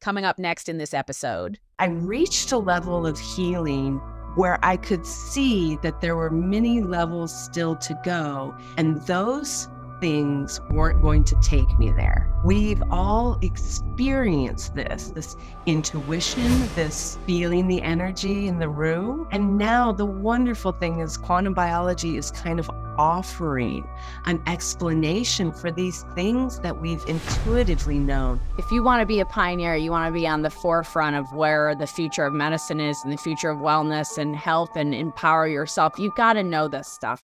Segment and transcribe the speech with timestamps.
[0.00, 1.58] coming up next in this episode.
[1.78, 4.00] I reached a level of healing
[4.34, 8.54] where I could see that there were many levels still to go.
[8.76, 9.68] And those
[10.00, 12.32] things weren't going to take me there.
[12.44, 15.36] We've all experienced this this
[15.66, 19.28] intuition, this feeling the energy in the room.
[19.30, 22.70] And now the wonderful thing is, quantum biology is kind of
[23.00, 23.88] offering
[24.26, 28.38] an explanation for these things that we've intuitively known.
[28.58, 31.24] If you want to be a pioneer, you want to be on the forefront of
[31.32, 35.48] where the future of medicine is and the future of wellness and health and empower
[35.48, 37.22] yourself, you've got to know this stuff.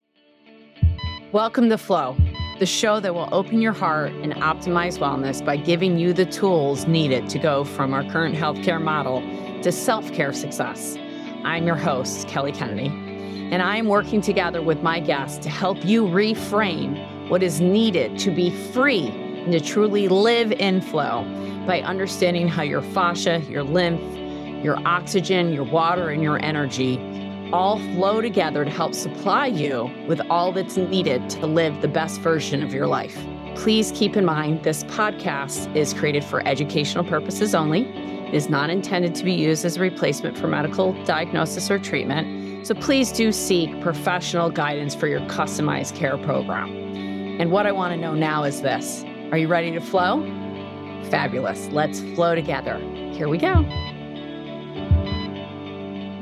[1.30, 2.16] Welcome to Flow
[2.58, 6.86] the show that will open your heart and optimize wellness by giving you the tools
[6.86, 9.20] needed to go from our current healthcare model
[9.62, 10.96] to self care success.
[11.44, 12.88] I'm your host, Kelly Kennedy,
[13.52, 18.18] and I am working together with my guests to help you reframe what is needed
[18.20, 21.22] to be free and to truly live in flow
[21.66, 24.02] by understanding how your fascia, your lymph,
[24.64, 26.98] your oxygen, your water, and your energy
[27.52, 32.20] all flow together to help supply you with all that's needed to live the best
[32.20, 33.16] version of your life.
[33.54, 37.82] Please keep in mind this podcast is created for educational purposes only.
[38.26, 42.45] It is not intended to be used as a replacement for medical diagnosis or treatment.
[42.66, 46.68] So please do seek professional guidance for your customized care program.
[47.40, 50.20] And what I want to know now is this Are you ready to flow?
[51.08, 51.68] Fabulous.
[51.68, 52.76] Let's flow together.
[53.12, 53.62] Here we go.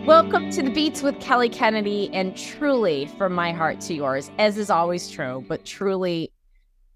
[0.04, 2.10] Welcome to the Beats with Kelly Kennedy.
[2.12, 6.30] And truly, from my heart to yours, as is always true, but truly,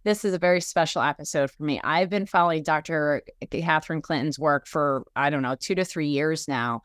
[0.04, 1.80] this is a very special episode for me.
[1.82, 3.22] I've been following Dr.
[3.50, 6.82] Catherine Clinton's work for, I don't know, two to three years now.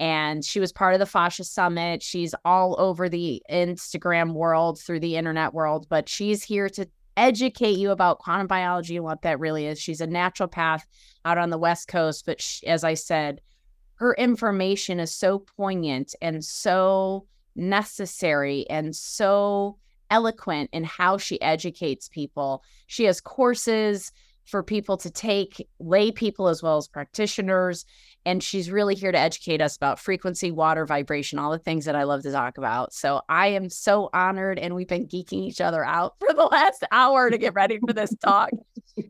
[0.00, 2.02] And she was part of the Fascia Summit.
[2.02, 7.78] She's all over the Instagram world, through the internet world, but she's here to educate
[7.78, 9.80] you about quantum biology and what that really is.
[9.80, 10.82] She's a naturopath
[11.24, 13.40] out on the West Coast, but she, as I said,
[13.96, 19.78] her information is so poignant and so necessary and so
[20.10, 22.62] eloquent in how she educates people.
[22.86, 24.12] She has courses
[24.44, 27.86] for people to take, lay people as well as practitioners.
[28.26, 31.94] And she's really here to educate us about frequency, water, vibration, all the things that
[31.94, 32.94] I love to talk about.
[32.94, 34.58] So I am so honored.
[34.58, 37.92] And we've been geeking each other out for the last hour to get ready for
[37.92, 38.50] this talk.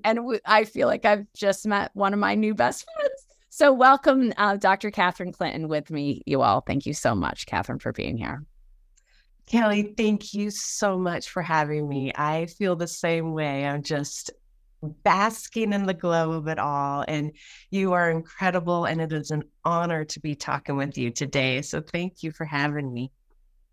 [0.04, 3.26] and I feel like I've just met one of my new best friends.
[3.50, 4.90] So, welcome, uh, Dr.
[4.90, 6.60] Catherine Clinton, with me, you all.
[6.60, 8.44] Thank you so much, Catherine, for being here.
[9.46, 12.10] Kelly, thank you so much for having me.
[12.16, 13.64] I feel the same way.
[13.64, 14.32] I'm just
[15.02, 17.04] basking in the glow of it all.
[17.06, 17.32] And
[17.70, 18.84] you are incredible.
[18.84, 21.62] And it is an honor to be talking with you today.
[21.62, 23.10] So, thank you for having me.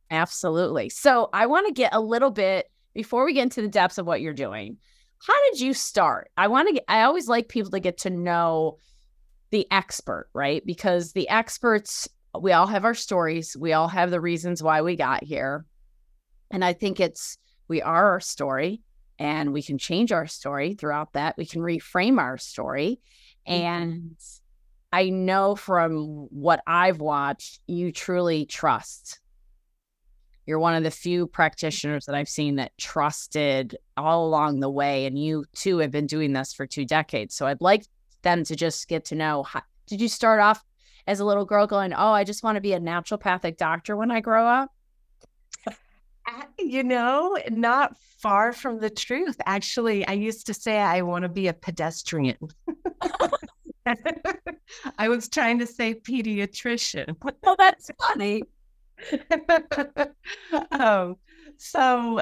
[0.09, 0.89] Absolutely.
[0.89, 4.05] So, I want to get a little bit before we get into the depths of
[4.05, 4.77] what you're doing.
[5.25, 6.31] How did you start?
[6.35, 8.79] I want to get, I always like people to get to know
[9.51, 10.65] the expert, right?
[10.65, 14.95] Because the experts, we all have our stories, we all have the reasons why we
[14.95, 15.65] got here.
[16.49, 18.81] And I think it's we are our story
[19.21, 21.37] and we can change our story throughout that.
[21.37, 22.99] We can reframe our story.
[23.47, 23.61] Mm-hmm.
[23.61, 24.15] And
[24.91, 29.19] I know from what I've watched, you truly trust.
[30.47, 35.05] You're one of the few practitioners that I've seen that trusted all along the way.
[35.05, 37.35] And you too have been doing this for two decades.
[37.35, 37.85] So I'd like
[38.23, 40.63] them to just get to know how, did you start off
[41.05, 44.09] as a little girl going, Oh, I just want to be a naturopathic doctor when
[44.09, 44.71] I grow up?
[46.59, 49.35] You know, not far from the truth.
[49.45, 52.37] Actually, I used to say I want to be a pedestrian.
[54.97, 57.15] I was trying to say pediatrician.
[57.43, 58.43] Oh, that's funny.
[60.71, 61.15] um,
[61.57, 62.21] so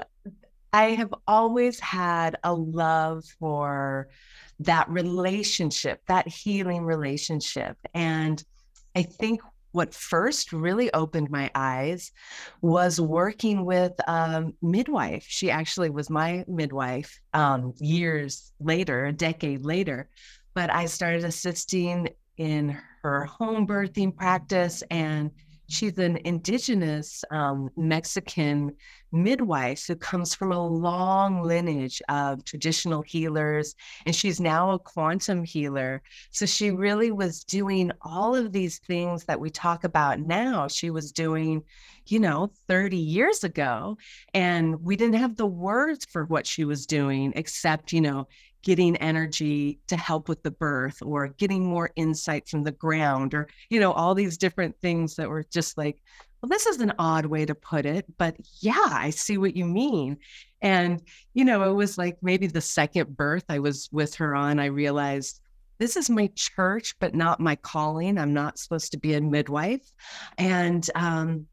[0.71, 4.09] I have always had a love for
[4.59, 7.77] that relationship, that healing relationship.
[7.93, 8.43] And
[8.95, 12.11] I think what first really opened my eyes
[12.61, 15.25] was working with a midwife.
[15.27, 20.09] She actually was my midwife um, years later, a decade later.
[20.53, 25.31] But I started assisting in her home birthing practice and
[25.69, 28.75] she's an indigenous um, Mexican
[29.11, 33.75] midwife who comes from a long lineage of traditional healers,
[34.05, 36.01] and she's now a quantum healer.
[36.31, 40.67] So she really was doing all of these things that we talk about now.
[40.67, 41.63] She was doing,
[42.07, 43.97] you know, 30 years ago,
[44.33, 48.27] and we didn't have the words for what she was doing except, you know,
[48.63, 53.47] getting energy to help with the birth or getting more insight from the ground or
[53.69, 56.01] you know all these different things that were just like
[56.41, 59.65] well this is an odd way to put it but yeah i see what you
[59.65, 60.17] mean
[60.61, 61.01] and
[61.33, 64.65] you know it was like maybe the second birth i was with her on i
[64.65, 65.41] realized
[65.79, 68.17] this is my church, but not my calling.
[68.17, 69.89] I'm not supposed to be a midwife.
[70.37, 71.47] And um,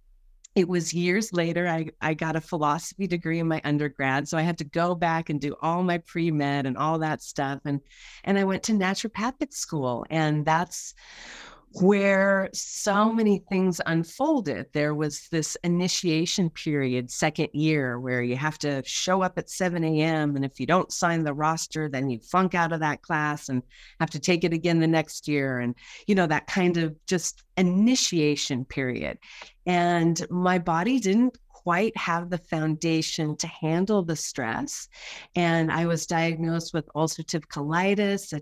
[0.57, 4.43] it was years later I, I got a philosophy degree in my undergrad so i
[4.43, 7.81] had to go back and do all my pre-med and all that stuff and
[8.25, 10.95] and i went to naturopathic school and that's
[11.81, 14.67] where so many things unfolded.
[14.73, 19.85] There was this initiation period, second year, where you have to show up at 7
[19.85, 20.37] a.m.
[20.37, 23.63] And if you don't sign the roster, then you funk out of that class and
[24.01, 25.59] have to take it again the next year.
[25.59, 25.75] And,
[26.07, 29.19] you know, that kind of just initiation period.
[29.67, 34.89] And my body didn't quite have the foundation to handle the stress.
[35.35, 38.41] And I was diagnosed with ulcerative colitis, a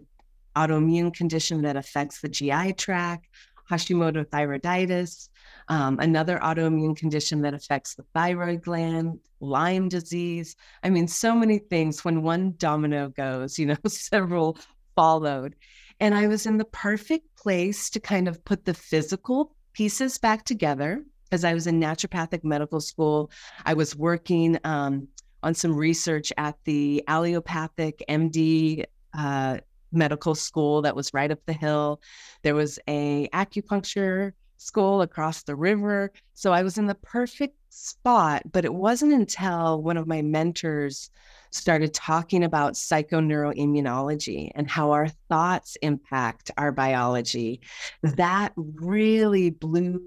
[0.57, 3.29] autoimmune condition that affects the GI tract,
[3.71, 5.29] Hashimoto thyroiditis,
[5.69, 10.57] um, another autoimmune condition that affects the thyroid gland, Lyme disease.
[10.83, 12.05] I mean, so many things.
[12.05, 14.59] When one domino goes, you know, several
[14.95, 15.55] followed.
[16.01, 20.45] And I was in the perfect place to kind of put the physical pieces back
[20.45, 21.03] together
[21.33, 23.31] as I was in naturopathic medical school.
[23.65, 25.09] I was working um,
[25.43, 28.85] on some research at the allopathic MD
[29.17, 29.59] uh,
[29.95, 32.01] medical school that was right up the hill.
[32.43, 36.13] There was a acupuncture school across the river.
[36.35, 41.11] So I was in the perfect spot, but it wasn't until one of my mentors
[41.51, 47.61] started talking about psychoneuroimmunology and how our thoughts impact our biology
[48.03, 50.01] that really blew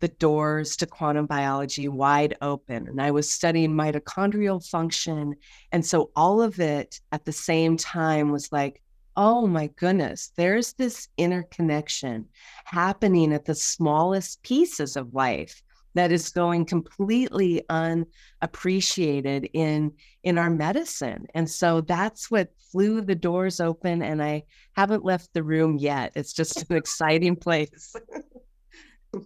[0.00, 2.86] the doors to quantum biology wide open.
[2.88, 5.34] And I was studying mitochondrial function.
[5.72, 8.80] And so all of it at the same time was like,
[9.18, 12.24] oh my goodness, there's this interconnection
[12.64, 15.60] happening at the smallest pieces of life
[15.94, 19.92] that is going completely unappreciated in
[20.22, 24.44] in our medicine and so that's what flew the doors open and i
[24.74, 26.12] haven't left the room yet.
[26.14, 27.96] It's just an exciting place.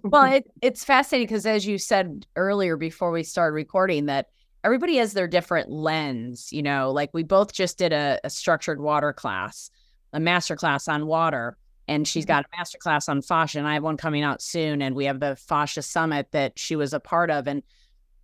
[0.04, 4.28] Well it, it's fascinating because as you said earlier before we started recording that
[4.64, 8.80] everybody has their different lens you know like we both just did a, a structured
[8.80, 9.70] water class
[10.12, 11.56] a master class on water
[11.88, 12.32] and she's mm-hmm.
[12.32, 15.04] got a master class on fascia and i have one coming out soon and we
[15.04, 17.62] have the fascia summit that she was a part of and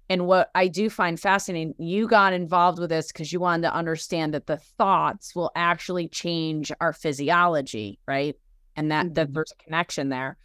[0.09, 3.75] and what i do find fascinating you got involved with this because you wanted to
[3.75, 8.37] understand that the thoughts will actually change our physiology right
[8.77, 9.15] and that mm-hmm.
[9.15, 10.37] that there's a connection there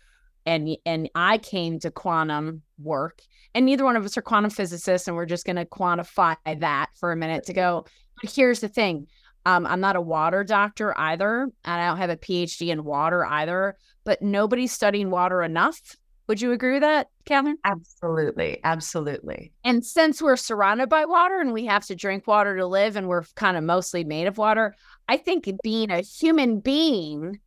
[0.46, 3.22] and and i came to quantum work
[3.56, 6.90] and neither one of us are quantum physicists and we're just going to quantify that
[6.96, 7.86] for a minute to go
[8.22, 9.08] but here's the thing
[9.46, 13.26] um, I'm not a water doctor either, and I don't have a PhD in water
[13.26, 15.98] either, but nobody's studying water enough.
[16.28, 17.58] Would you agree with that, Catherine?
[17.66, 18.62] Absolutely.
[18.64, 19.52] Absolutely.
[19.66, 23.10] And since we're surrounded by water and we have to drink water to live and
[23.10, 24.74] we're kind of mostly made of water,
[25.10, 27.42] I think being a human being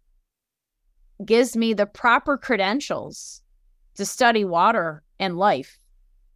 [1.24, 3.40] gives me the proper credentials
[3.94, 5.78] to study water and life.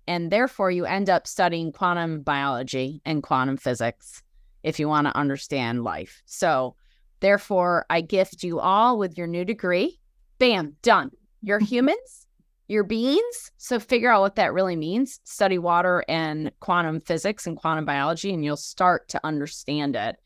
[0.06, 4.22] And therefore, you end up studying quantum biology and quantum physics
[4.62, 6.22] if you want to understand life.
[6.26, 6.76] So,
[7.20, 9.98] therefore, I gift you all with your new degree.
[10.38, 11.10] Bam, done.
[11.42, 12.26] You're humans,
[12.68, 13.50] you're beings.
[13.56, 15.20] So, figure out what that really means.
[15.24, 20.16] Study water and quantum physics and quantum biology, and you'll start to understand it.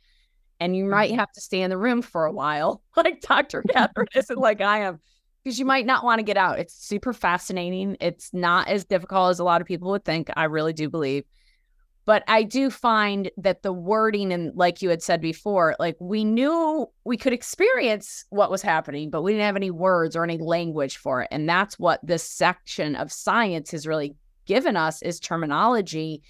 [0.61, 1.19] And you might mm-hmm.
[1.19, 3.63] have to stay in the room for a while, like Dr.
[3.63, 5.01] Catherine isn't like I am,
[5.43, 6.59] because you might not want to get out.
[6.59, 7.97] It's super fascinating.
[8.00, 10.31] It's not as difficult as a lot of people would think.
[10.37, 11.25] I really do believe
[12.06, 16.25] but I do find that the wording and like you had said before, like we
[16.25, 20.38] knew we could experience what was happening, but we didn't have any words or any
[20.38, 21.28] language for it.
[21.30, 26.23] And that's what this section of science has really given us is terminology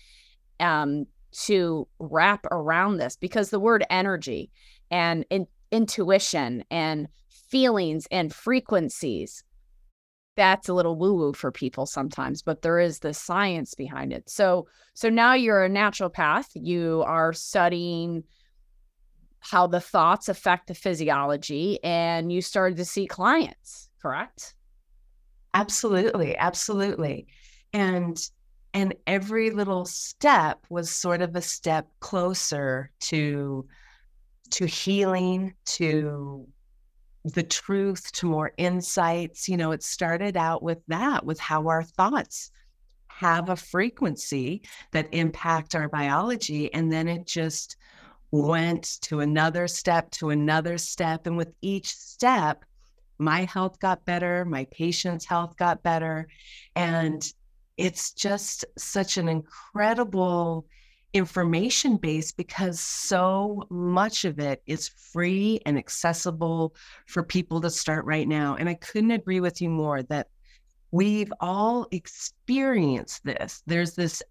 [0.61, 4.51] um, to wrap around this because the word energy
[4.93, 9.43] and in- intuition and feelings and frequencies
[10.37, 14.29] that's a little woo woo for people sometimes, but there is the science behind it.
[14.29, 16.47] So, so now you're a naturopath.
[16.55, 18.25] You are studying
[19.41, 24.55] how the thoughts affect the physiology, and you started to see clients, correct?
[25.53, 27.27] Absolutely, absolutely,
[27.73, 28.19] and
[28.73, 33.67] and every little step was sort of a step closer to
[34.51, 36.47] to healing, to
[37.25, 39.49] the truth to more insights.
[39.49, 42.51] You know, it started out with that, with how our thoughts
[43.09, 44.63] have a frequency
[44.93, 46.73] that impact our biology.
[46.75, 47.77] And then it just
[48.31, 51.27] went to another step, to another step.
[51.27, 52.65] And with each step,
[53.19, 56.27] my health got better, my patient's health got better.
[56.75, 57.25] And
[57.77, 60.67] it's just such an incredible
[61.15, 66.75] information based because so much of it is free and accessible
[67.07, 68.57] for people to start right now.
[68.57, 70.27] And I couldn't agree with you more that
[70.91, 73.63] we've all experienced this.
[73.67, 74.23] There's this,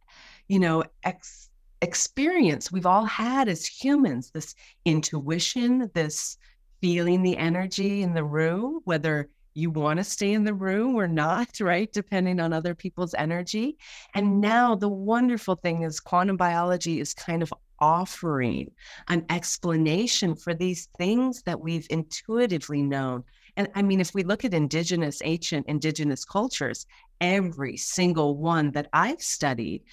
[0.50, 1.50] you know, ex-
[1.82, 6.38] experience we've all had as humans this intuition, this
[6.82, 11.08] feeling the energy in the room, whether you want to stay in the room or
[11.08, 11.92] not, right?
[11.92, 13.78] Depending on other people's energy.
[14.14, 14.40] And mm-hmm.
[14.42, 18.72] now the wonderful thing is quantum biology is kind of offering
[19.10, 23.24] an explanation for these things that we've intuitively known.
[23.58, 26.86] And I mean, if we look at indigenous, ancient indigenous cultures,
[27.22, 29.84] every single one that I've studied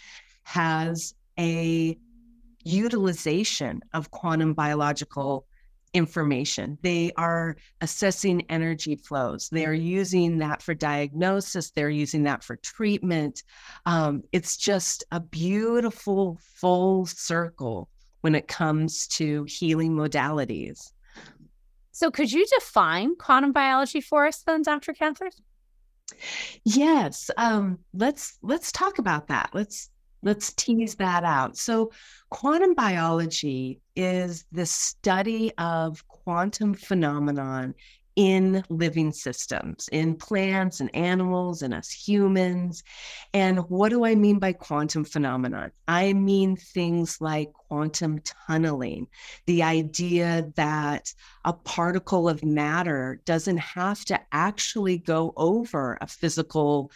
[0.44, 1.98] has a
[2.64, 5.46] utilization of quantum biological
[5.92, 6.78] information.
[6.82, 9.48] They are assessing energy flows.
[9.50, 11.70] They are using that for diagnosis.
[11.70, 13.42] They're using that for treatment.
[13.86, 17.88] Um, it's just a beautiful full circle
[18.20, 20.92] when it comes to healing modalities.
[21.92, 24.94] So, could you define quantum biology for us, then, Dr.
[24.94, 25.32] Catherine?
[26.64, 27.30] Yes.
[27.36, 29.50] Um, let's let's talk about that.
[29.52, 29.90] Let's
[30.22, 31.56] let's tease that out.
[31.56, 31.92] So,
[32.30, 37.74] quantum biology is the study of quantum phenomenon
[38.16, 42.82] in living systems, in plants and animals and us humans.
[43.32, 45.70] And what do I mean by quantum phenomenon?
[45.86, 49.06] I mean things like quantum tunneling,
[49.46, 56.90] the idea that a particle of matter doesn't have to actually go over a physical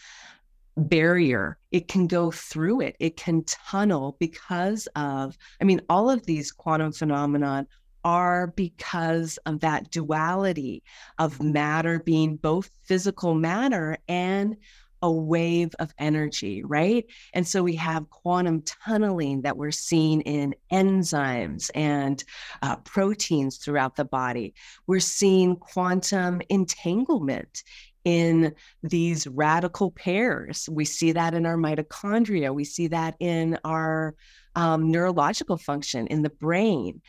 [0.76, 1.58] barrier.
[1.70, 6.52] It can go through it, it can tunnel because of, I mean, all of these
[6.52, 7.66] quantum phenomenon
[8.04, 10.82] are because of that duality
[11.18, 14.56] of matter being both physical matter and
[15.04, 17.04] a wave of energy, right?
[17.34, 22.24] And so we have quantum tunneling that we're seeing in enzymes and
[22.62, 24.54] uh, proteins throughout the body.
[24.86, 27.64] We're seeing quantum entanglement
[28.04, 30.68] in these radical pairs.
[30.70, 34.14] We see that in our mitochondria, we see that in our
[34.56, 37.00] um, neurological function in the brain.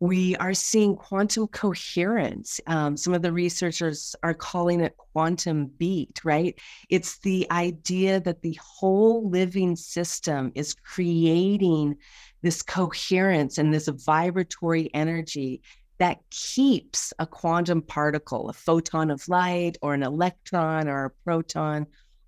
[0.00, 2.60] We are seeing quantum coherence.
[2.66, 6.58] Um, some of the researchers are calling it quantum beat, right?
[6.88, 11.96] It's the idea that the whole living system is creating
[12.42, 15.62] this coherence and this vibratory energy
[16.00, 21.86] that keeps a quantum particle, a photon of light or an electron or a proton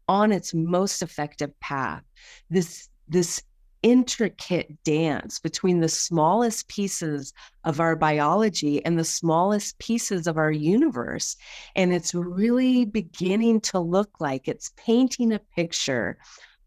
[0.08, 2.02] on its most effective path.
[2.50, 3.42] This, this
[3.80, 7.32] intricate dance between the smallest pieces
[7.64, 11.34] of our biology and the smallest pieces of our universe.
[11.74, 16.18] And it's really beginning to look like it's painting a picture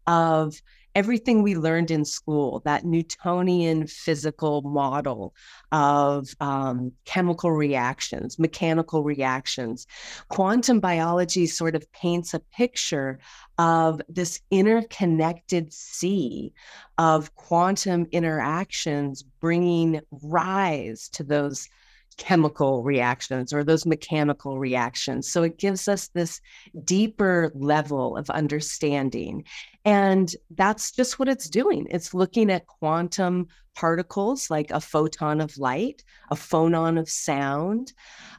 [0.08, 0.60] of
[0.96, 5.34] everything we learned in school, that Newtonian physical model
[5.70, 9.86] of um, chemical reactions, mechanical reactions.
[10.30, 13.18] Quantum biology sort of paints a picture
[13.58, 16.54] of this interconnected sea
[16.96, 21.68] of quantum interactions bringing rise to those
[22.16, 25.30] chemical reactions or those mechanical reactions.
[25.30, 26.40] So it gives us this
[26.84, 29.44] deeper level of understanding.
[29.84, 31.86] And that's just what it's doing.
[31.90, 37.92] It's looking at quantum particles like a photon of light, a phonon of sound,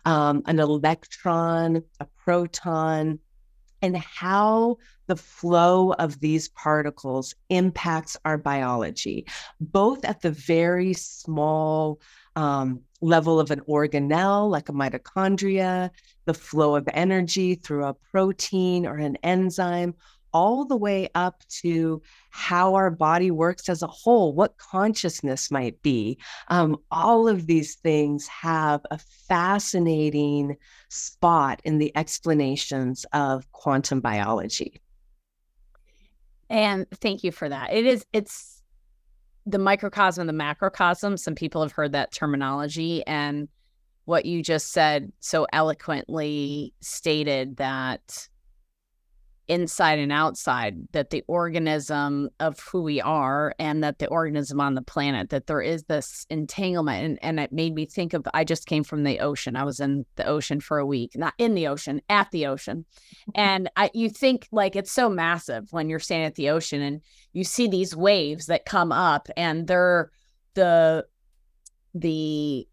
[0.06, 3.20] um, an electron, a proton,
[3.82, 9.26] and how the flow of these particles impacts our biology,
[9.60, 12.00] both at the very small
[12.38, 15.90] um, level of an organelle, like a mitochondria,
[16.26, 19.96] the flow of energy through a protein or an enzyme,
[20.34, 25.82] all the way up to how our body works as a whole, what consciousness might
[25.82, 26.20] be.
[26.50, 30.58] Um, all of these things have a fascinating
[30.90, 34.80] spot in the explanations of quantum biology.
[36.52, 37.74] And thank you for that.
[37.74, 38.57] It is, it's,
[39.48, 43.06] the microcosm and the macrocosm, some people have heard that terminology.
[43.08, 43.48] And
[44.06, 48.28] what you just said so eloquently stated that
[49.48, 54.76] inside and outside, that the organism of who we are and that the organism on
[54.76, 57.06] the planet, that there is this entanglement.
[57.06, 59.56] And, and it made me think of I just came from the ocean.
[59.56, 62.86] I was in the ocean for a week, not in the ocean, at the ocean.
[63.36, 67.02] And I, you think like it's so massive when you're standing at the ocean and
[67.34, 70.12] you see these waves that come up and they're
[70.56, 71.06] the,
[71.94, 72.68] the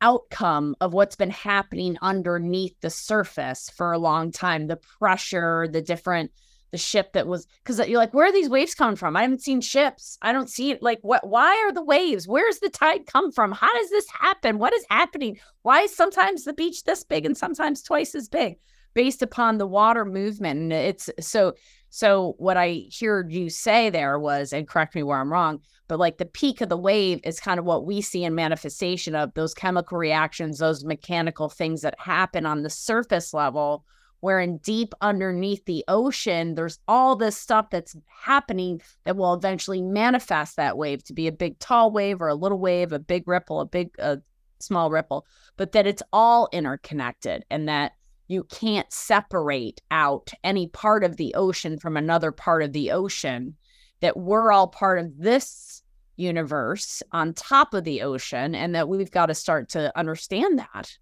[0.00, 5.80] outcome of what's been happening underneath the surface for a long time the pressure the
[5.80, 6.30] different
[6.72, 9.16] the ship that was because you're like, where are these waves coming from?
[9.16, 10.18] I haven't seen ships.
[10.20, 10.82] I don't see it.
[10.82, 11.26] Like, what?
[11.26, 12.26] Why are the waves?
[12.26, 13.52] Where's the tide come from?
[13.52, 14.58] How does this happen?
[14.58, 15.38] What is happening?
[15.62, 18.56] Why is sometimes the beach this big and sometimes twice as big,
[18.94, 20.60] based upon the water movement?
[20.60, 21.54] And it's so.
[21.88, 25.98] So what I heard you say there was, and correct me where I'm wrong, but
[25.98, 29.32] like the peak of the wave is kind of what we see in manifestation of
[29.34, 33.84] those chemical reactions, those mechanical things that happen on the surface level
[34.20, 39.82] where in deep underneath the ocean, there's all this stuff that's happening that will eventually
[39.82, 43.28] manifest that wave to be a big tall wave or a little wave, a big
[43.28, 44.18] ripple, a big a
[44.58, 45.26] small ripple,
[45.56, 47.92] but that it's all interconnected and that
[48.28, 53.54] you can't separate out any part of the ocean from another part of the ocean,
[54.00, 55.82] that we're all part of this
[56.16, 60.96] universe on top of the ocean, and that we've got to start to understand that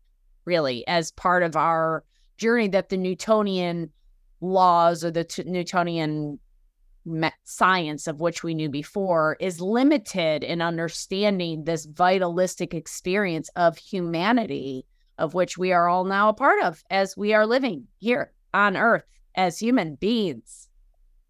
[0.44, 2.04] really as part of our
[2.36, 3.90] journey that the Newtonian
[4.40, 6.38] laws or the t- Newtonian
[7.44, 14.86] science of which we knew before is limited in understanding this vitalistic experience of humanity
[15.18, 18.76] of which we are all now a part of as we are living here on
[18.76, 20.68] earth as human beings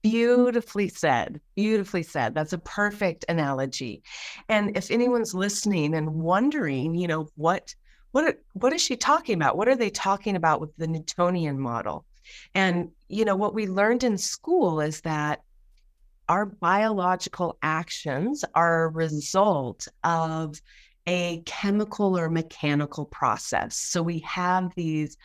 [0.04, 4.02] beautifully said beautifully said that's a perfect analogy
[4.49, 7.75] and if anyone's listening and wondering you know what
[8.14, 9.56] what what is she talking about?
[9.56, 12.04] What are they talking about with the Newtonian model?
[12.54, 15.42] And you know what we learned in school is that
[16.28, 20.62] our biological actions are a result of
[21.08, 23.76] a chemical or mechanical process.
[23.76, 25.16] So we have these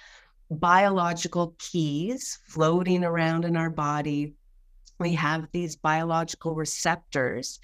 [0.49, 4.33] biological keys floating around in our body.
[4.99, 7.59] We have these biological receptors.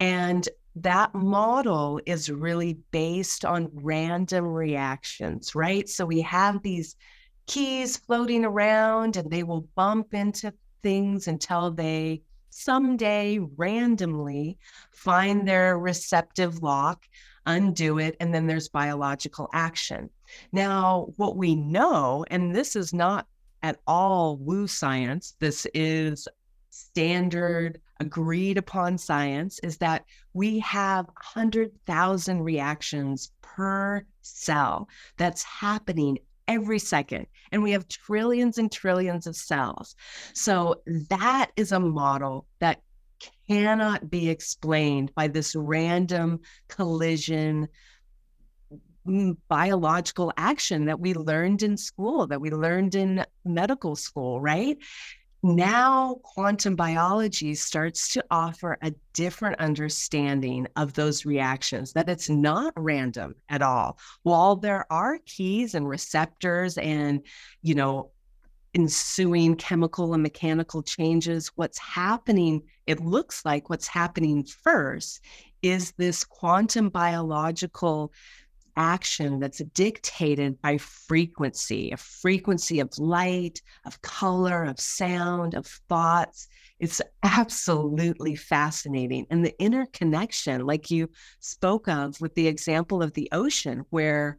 [0.00, 5.88] And that model is really based on random reactions, right?
[5.88, 6.96] So we have these
[7.46, 14.58] keys floating around and they will bump into things until they someday randomly
[14.92, 17.04] find their receptive lock,
[17.46, 20.10] undo it, and then there's biological action.
[20.52, 23.26] Now, what we know, and this is not
[23.62, 26.28] at all woo science, this is
[26.72, 36.78] standard agreed upon science is that we have 100,000 reactions per cell that's happening every
[36.78, 37.26] second.
[37.52, 39.94] And we have trillions and trillions of cells.
[40.32, 40.80] So
[41.10, 42.80] that is a model that
[43.46, 47.68] cannot be explained by this random collision
[49.06, 54.78] mm, biological action that we learned in school, that we learned in medical school, right?
[55.42, 62.72] Now quantum biology starts to offer a different understanding of those reactions that it's not
[62.76, 63.98] random at all.
[64.22, 67.22] While there are keys and receptors and
[67.62, 68.10] you know
[68.74, 75.20] ensuing chemical and mechanical changes what's happening it looks like what's happening first
[75.60, 78.12] is this quantum biological
[78.76, 86.48] action that's dictated by frequency, a frequency of light, of color, of sound, of thoughts.
[86.78, 89.26] It's absolutely fascinating.
[89.30, 94.38] And the interconnection, like you spoke of with the example of the ocean, where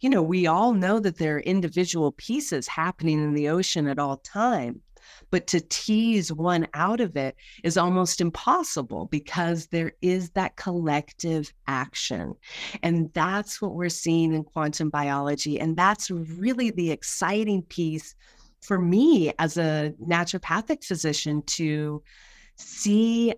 [0.00, 3.98] you know, we all know that there are individual pieces happening in the ocean at
[3.98, 4.80] all time.
[5.30, 11.52] But to tease one out of it is almost impossible because there is that collective
[11.66, 12.34] action.
[12.82, 15.60] And that's what we're seeing in quantum biology.
[15.60, 18.14] And that's really the exciting piece
[18.62, 22.02] for me as a naturopathic physician to
[22.56, 23.34] see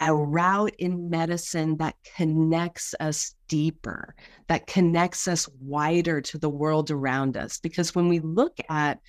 [0.00, 4.14] a route in medicine that connects us deeper,
[4.48, 7.58] that connects us wider to the world around us.
[7.58, 9.00] Because when we look at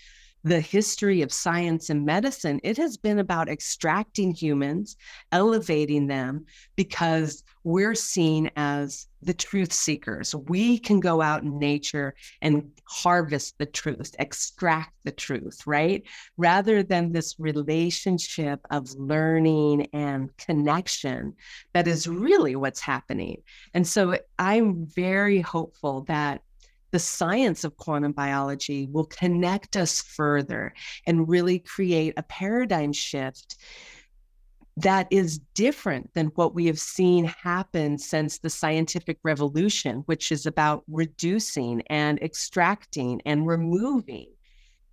[0.44, 4.96] the history of science and medicine, it has been about extracting humans,
[5.32, 6.46] elevating them,
[6.76, 10.34] because we're seen as the truth seekers.
[10.34, 16.04] We can go out in nature and harvest the truth, extract the truth, right?
[16.38, 21.34] Rather than this relationship of learning and connection
[21.74, 23.42] that is really what's happening.
[23.74, 26.42] And so I'm very hopeful that
[26.92, 30.74] the science of quantum biology will connect us further
[31.06, 33.58] and really create a paradigm shift
[34.78, 40.46] that is different than what we have seen happen since the scientific revolution, which is
[40.46, 44.28] about reducing and extracting and removing.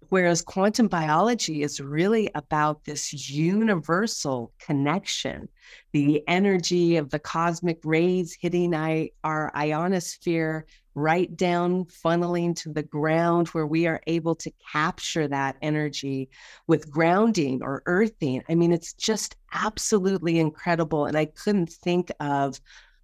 [0.09, 5.48] Whereas quantum biology is really about this universal connection,
[5.92, 13.48] the energy of the cosmic rays hitting our ionosphere right down, funneling to the ground,
[13.48, 16.28] where we are able to capture that energy
[16.66, 18.42] with grounding or earthing.
[18.48, 21.07] I mean, it's just absolutely incredible.
[21.07, 22.61] And I couldn't think of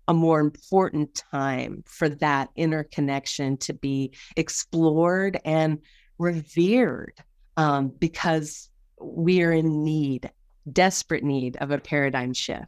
[0.09, 5.79] a more important time for that interconnection to be explored and
[6.19, 7.15] revered
[7.57, 8.69] um, because
[9.01, 10.31] we are in need,
[10.71, 12.67] desperate need of a paradigm shift.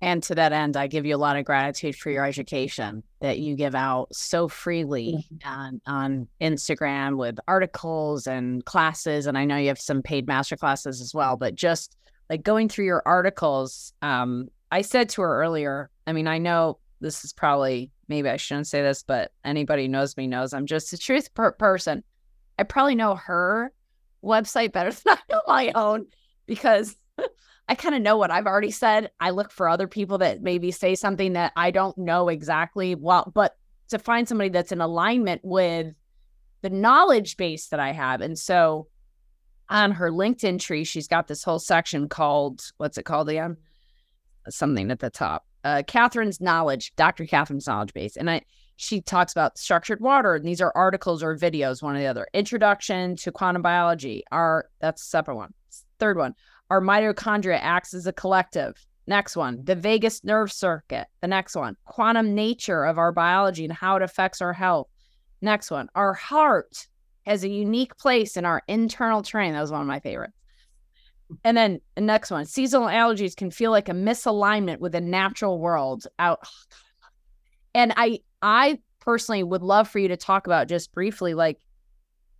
[0.00, 3.38] And to that end, I give you a lot of gratitude for your education that
[3.38, 5.48] you give out so freely mm-hmm.
[5.48, 9.26] on, on Instagram with articles and classes.
[9.26, 11.96] And I know you have some paid master classes as well, but just
[12.30, 16.78] like going through your articles, um, I said to her earlier, I mean, I know
[17.00, 20.66] this is probably, maybe I shouldn't say this, but anybody who knows me knows I'm
[20.66, 22.04] just a truth per- person.
[22.58, 23.72] I probably know her
[24.22, 26.06] website better than I know my own
[26.46, 26.96] because
[27.68, 29.10] I kind of know what I've already said.
[29.20, 33.30] I look for other people that maybe say something that I don't know exactly well,
[33.34, 33.56] but
[33.90, 35.94] to find somebody that's in alignment with
[36.62, 38.20] the knowledge base that I have.
[38.20, 38.88] And so
[39.68, 43.56] on her LinkedIn tree, she's got this whole section called what's it called again?
[44.48, 45.44] Something at the top.
[45.64, 47.26] Uh, Catherine's knowledge, Dr.
[47.26, 48.16] Catherine's knowledge base.
[48.16, 48.42] And I
[48.76, 50.36] she talks about structured water.
[50.36, 52.28] And these are articles or videos, one or the other.
[52.32, 54.22] Introduction to quantum biology.
[54.30, 55.52] Our that's a separate one.
[55.98, 56.34] Third one.
[56.70, 58.74] Our mitochondria acts as a collective.
[59.06, 61.06] Next one, the vagus nerve circuit.
[61.22, 64.88] The next one, quantum nature of our biology and how it affects our health.
[65.40, 66.86] Next one, our heart
[67.24, 69.54] has a unique place in our internal terrain.
[69.54, 70.34] That was one of my favorites.
[71.44, 75.58] And then the next one, seasonal allergies can feel like a misalignment with the natural
[75.58, 76.40] world out.
[76.44, 76.48] Oh,
[77.74, 81.60] and I I personally would love for you to talk about just briefly like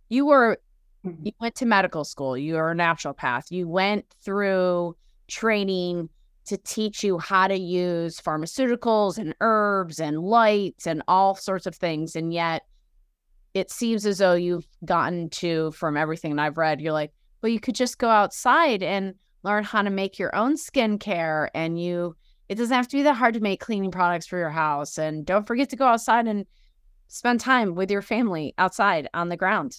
[0.09, 0.59] you were
[1.05, 1.25] mm-hmm.
[1.25, 4.95] you went to medical school, you are a naturopath, you went through
[5.27, 6.09] training
[6.45, 11.75] to teach you how to use pharmaceuticals and herbs and lights and all sorts of
[11.75, 12.15] things.
[12.15, 12.63] And yet
[13.53, 17.59] it seems as though you've gotten to, from everything I've read, you're like, well, you
[17.59, 22.15] could just go outside and learn how to make your own skincare and you
[22.49, 24.97] it doesn't have to be that hard to make cleaning products for your house.
[24.97, 26.47] And don't forget to go outside and
[27.07, 29.77] spend time with your family outside on the ground.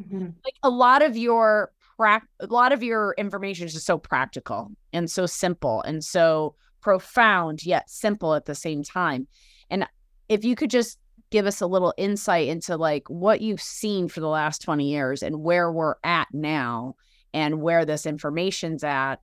[0.00, 0.26] Mm-hmm.
[0.44, 4.70] Like a lot of your pra- a lot of your information is just so practical
[4.92, 9.26] and so simple and so profound yet simple at the same time.
[9.70, 9.86] And
[10.28, 10.98] if you could just
[11.30, 15.22] give us a little insight into like what you've seen for the last 20 years
[15.22, 16.94] and where we're at now
[17.32, 19.16] and where this information's at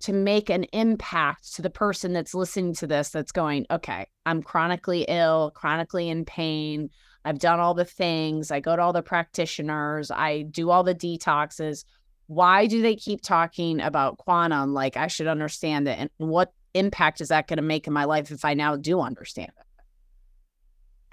[0.00, 4.42] to make an impact to the person that's listening to this that's going, okay, I'm
[4.42, 6.90] chronically ill, chronically in pain.
[7.24, 8.50] I've done all the things.
[8.50, 10.10] I go to all the practitioners.
[10.10, 11.84] I do all the detoxes.
[12.26, 14.74] Why do they keep talking about quantum?
[14.74, 15.98] Like, I should understand it.
[15.98, 19.00] And what impact is that going to make in my life if I now do
[19.00, 19.64] understand it?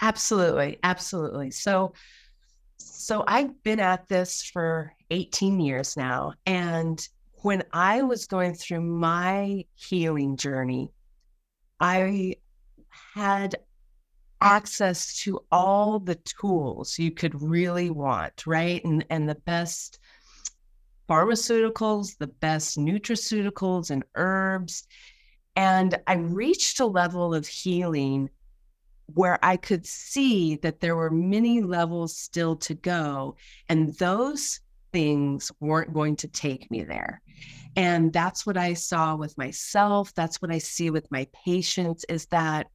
[0.00, 0.78] Absolutely.
[0.82, 1.50] Absolutely.
[1.50, 1.94] So,
[2.76, 6.34] so I've been at this for 18 years now.
[6.44, 7.06] And
[7.42, 10.90] when I was going through my healing journey,
[11.80, 12.36] I
[13.14, 13.56] had
[14.46, 18.84] access to all the tools you could really want, right?
[18.84, 19.98] And and the best
[21.08, 24.86] pharmaceuticals, the best nutraceuticals and herbs.
[25.56, 28.30] And I reached a level of healing
[29.14, 33.36] where I could see that there were many levels still to go.
[33.68, 34.60] And those
[34.92, 37.22] things weren't going to take me there.
[37.76, 40.12] And that's what I saw with myself.
[40.14, 42.66] That's what I see with my patients is that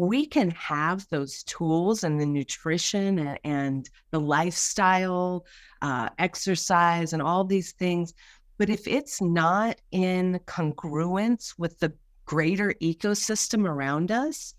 [0.00, 5.44] we can have those tools and the nutrition and, the lifestyle,
[5.82, 8.14] uh, exercise, and all these things.
[8.56, 11.92] But if it's not in congruence with the
[12.24, 14.54] greater ecosystem around us,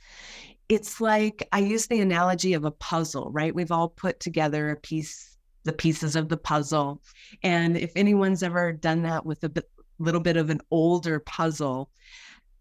[0.69, 3.53] it's like I use the analogy of a puzzle, right?
[3.53, 7.01] We've all put together a piece the pieces of the puzzle.
[7.41, 11.89] And if anyone's ever done that with a bit, little bit of an older puzzle,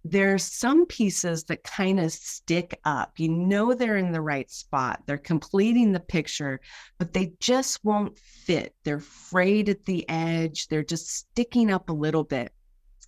[0.05, 3.19] there's some pieces that kind of stick up.
[3.19, 5.03] You know they're in the right spot.
[5.07, 6.61] They're completing the picture,
[6.99, 8.75] but they just won't fit.
[8.85, 10.69] They're frayed at the edge.
[10.69, 12.53] They're just sticking up a little bit.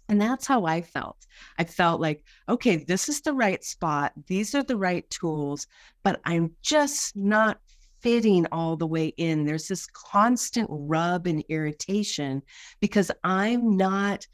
[0.08, 1.16] And that's how I felt.
[1.58, 4.12] I felt like, okay, this is the right spot.
[4.26, 5.66] These are the right tools,
[6.02, 7.58] but I'm just not
[8.00, 9.46] fitting all the way in.
[9.46, 12.42] There's this constant rub and irritation
[12.80, 14.26] because I'm not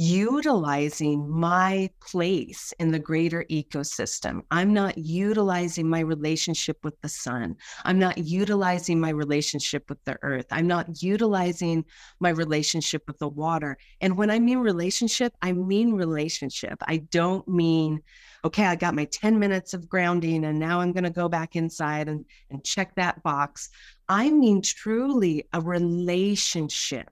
[0.00, 4.42] utilizing my place in the greater ecosystem.
[4.48, 7.56] I'm not utilizing my relationship with the sun.
[7.84, 10.46] I'm not utilizing my relationship with the earth.
[10.52, 11.84] I'm not utilizing
[12.20, 13.76] my relationship with the water.
[14.00, 16.78] And when I mean relationship, I mean relationship.
[16.82, 18.00] I don't mean,
[18.44, 21.56] okay, I got my 10 minutes of grounding and now I'm going to go back
[21.56, 23.68] inside and, and check that box.
[24.08, 27.10] I mean truly a relationship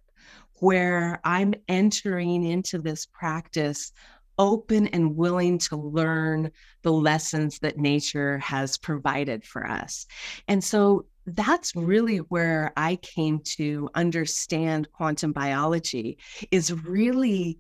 [0.61, 3.93] where I'm entering into this practice
[4.39, 6.51] open and willing to learn
[6.83, 10.07] the lessons that nature has provided for us.
[10.47, 16.19] And so that's really where I came to understand quantum biology
[16.51, 17.59] is really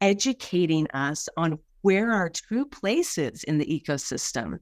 [0.00, 4.58] educating us on where our true place is in the ecosystem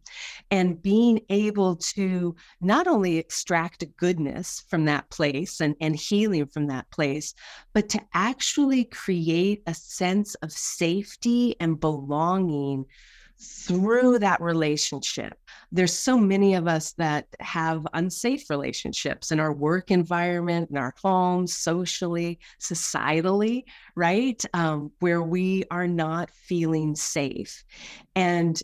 [0.50, 6.66] and being able to not only extract goodness from that place and, and healing from
[6.66, 7.35] that place,
[7.74, 12.85] but to actually create a sense of safety and belonging
[13.40, 15.35] through that relationship.
[15.70, 20.94] There's so many of us that have unsafe relationships in our work environment, in our
[21.03, 24.42] homes, socially, societally, right?
[24.55, 27.64] Um, where we are not feeling safe.
[28.16, 28.61] And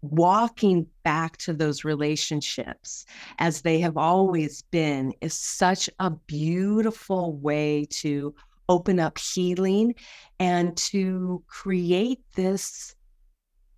[0.00, 3.06] walking back to those relationships
[3.38, 8.34] as they have always been is such a beautiful way to
[8.68, 9.94] open up healing
[10.38, 12.94] and to create this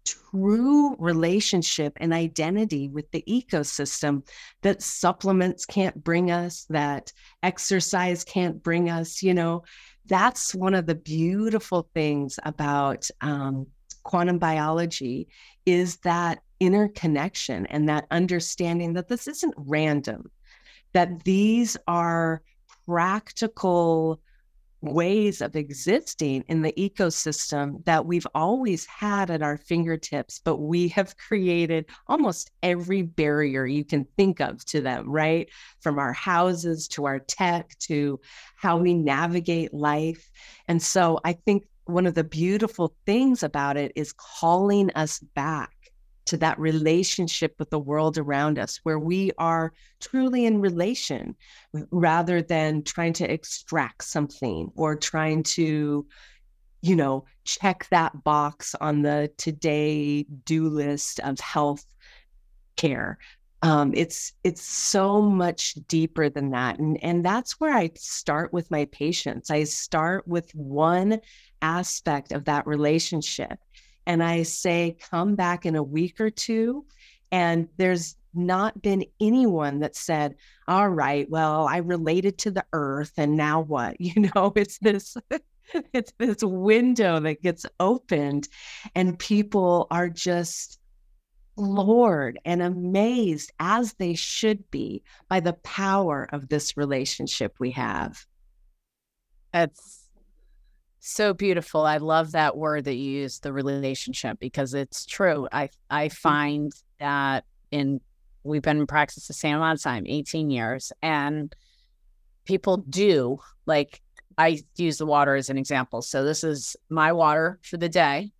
[0.07, 4.27] true relationship and identity with the ecosystem
[4.62, 9.23] that supplements can't bring us, that exercise can't bring us.
[9.23, 9.64] You know,
[10.07, 13.66] that's one of the beautiful things about um,
[14.05, 15.29] quantum biology
[15.66, 20.31] is that interconnection and that understanding that this isn't random,
[20.92, 22.42] that these are
[22.87, 24.21] practical
[24.82, 30.88] ways of existing in the ecosystem that we've always had at our fingertips, but we
[30.88, 35.48] have created almost every barrier you can think of to them, right?
[35.80, 38.20] From our houses to our tech to
[38.56, 40.30] how we navigate life.
[40.68, 45.75] And so I think one of the beautiful things about it is calling us back
[46.26, 51.34] to that relationship with the world around us where we are truly in relation
[51.90, 56.06] rather than trying to extract something or trying to
[56.82, 61.84] you know check that box on the today do list of health
[62.76, 63.18] care.
[63.62, 68.70] Um, it's it's so much deeper than that and and that's where i start with
[68.70, 69.50] my patients.
[69.50, 71.20] I start with one
[71.62, 73.58] aspect of that relationship
[74.07, 76.87] and I say, come back in a week or two.
[77.33, 80.37] And there's not been anyone that said,
[80.69, 83.97] all right, well, I related to the earth and now what?
[84.01, 85.16] You know, it's this.
[85.92, 88.47] it's this window that gets opened
[88.95, 90.79] and people are just
[91.57, 98.25] floored and amazed as they should be by the power of this relationship we have.
[99.53, 100.06] That's
[101.07, 101.83] so beautiful.
[101.83, 105.49] I love that word that you use, the relationship, because it's true.
[105.53, 106.12] I I mm.
[106.12, 108.01] find that in
[108.42, 111.55] we've been in practice the same amount of time, 18 years, and
[112.45, 114.01] people do like
[114.38, 116.03] I use the water as an example.
[116.03, 118.33] So this is my water for the day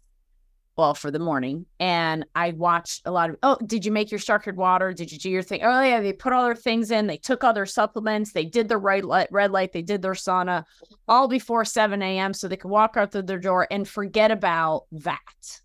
[0.77, 4.21] well for the morning and i watched a lot of oh did you make your
[4.21, 4.93] structured water?
[4.93, 5.63] Did you do your thing?
[5.63, 8.69] Oh yeah they put all their things in they took all their supplements they did
[8.69, 10.65] the right light, red light they did their sauna
[11.09, 14.85] all before 7 a.m so they could walk out through their door and forget about
[14.93, 15.61] that.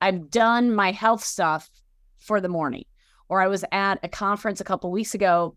[0.00, 1.70] I've done my health stuff
[2.18, 2.84] for the morning
[3.28, 5.56] or i was at a conference a couple weeks ago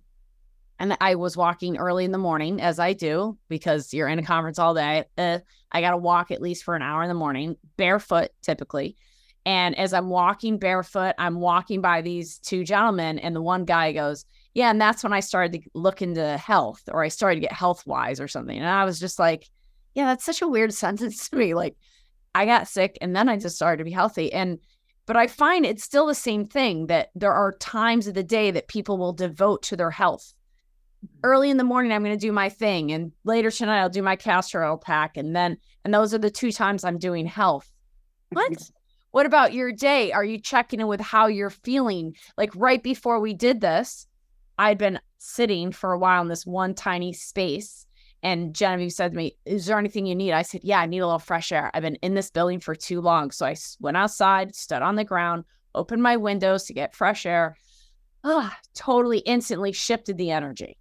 [0.80, 4.24] and I was walking early in the morning, as I do, because you're in a
[4.24, 5.06] conference all day.
[5.18, 5.40] Uh,
[5.72, 8.96] I got to walk at least for an hour in the morning, barefoot typically.
[9.46, 13.92] And as I'm walking barefoot, I'm walking by these two gentlemen, and the one guy
[13.92, 17.48] goes, Yeah, and that's when I started to look into health, or I started to
[17.48, 18.58] get health wise or something.
[18.58, 19.48] And I was just like,
[19.94, 21.54] Yeah, that's such a weird sentence to me.
[21.54, 21.76] Like,
[22.36, 24.32] I got sick and then I just started to be healthy.
[24.34, 24.60] And
[25.06, 28.52] but I find it's still the same thing that there are times of the day
[28.52, 30.34] that people will devote to their health
[31.24, 34.02] early in the morning i'm going to do my thing and later tonight i'll do
[34.02, 37.72] my castor oil pack and then and those are the two times i'm doing health.
[38.32, 38.54] What?
[39.12, 40.12] What about your day?
[40.12, 42.18] Are you checking in with how you're feeling?
[42.38, 44.08] Like right before we did this
[44.58, 47.86] i'd been sitting for a while in this one tiny space
[48.24, 50.34] and genevieve said to me is there anything you need?
[50.34, 51.72] I said yeah i need a little fresh air.
[51.74, 53.32] I've been in this building for too long.
[53.32, 57.56] So i went outside stood on the ground opened my windows to get fresh air.
[58.26, 60.78] Ah, totally instantly shifted the energy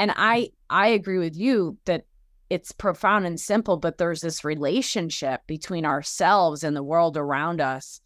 [0.00, 2.04] and I I agree with you that
[2.48, 8.00] it's profound and simple, but there's this relationship between ourselves and the world around us.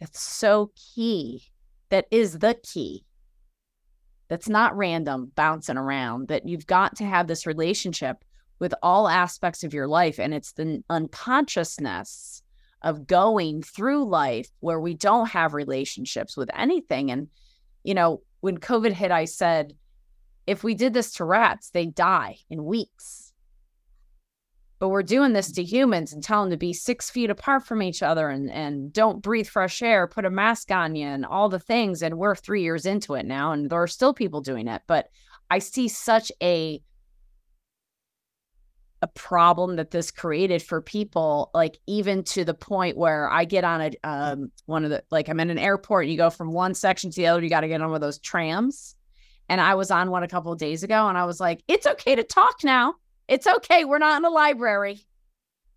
[0.00, 1.44] It's so key.
[1.88, 3.04] That is the key.
[4.28, 8.16] That's not random bouncing around, that you've got to have this relationship
[8.58, 10.18] with all aspects of your life.
[10.18, 12.42] And it's the unconsciousness
[12.82, 17.10] of going through life where we don't have relationships with anything.
[17.10, 17.28] And,
[17.84, 19.74] you know, when COVID hit, I said,
[20.46, 23.32] if we did this to rats, they die in weeks.
[24.78, 27.82] But we're doing this to humans and telling them to be six feet apart from
[27.82, 31.48] each other and, and don't breathe fresh air, put a mask on you, and all
[31.48, 32.02] the things.
[32.02, 34.82] And we're three years into it now, and there are still people doing it.
[34.86, 35.08] But
[35.50, 36.82] I see such a
[39.02, 43.62] a problem that this created for people like even to the point where i get
[43.62, 46.72] on a um one of the like i'm in an airport you go from one
[46.72, 48.96] section to the other you got to get on one of those trams
[49.48, 51.86] and i was on one a couple of days ago and i was like it's
[51.86, 52.94] okay to talk now
[53.28, 55.00] it's okay we're not in a library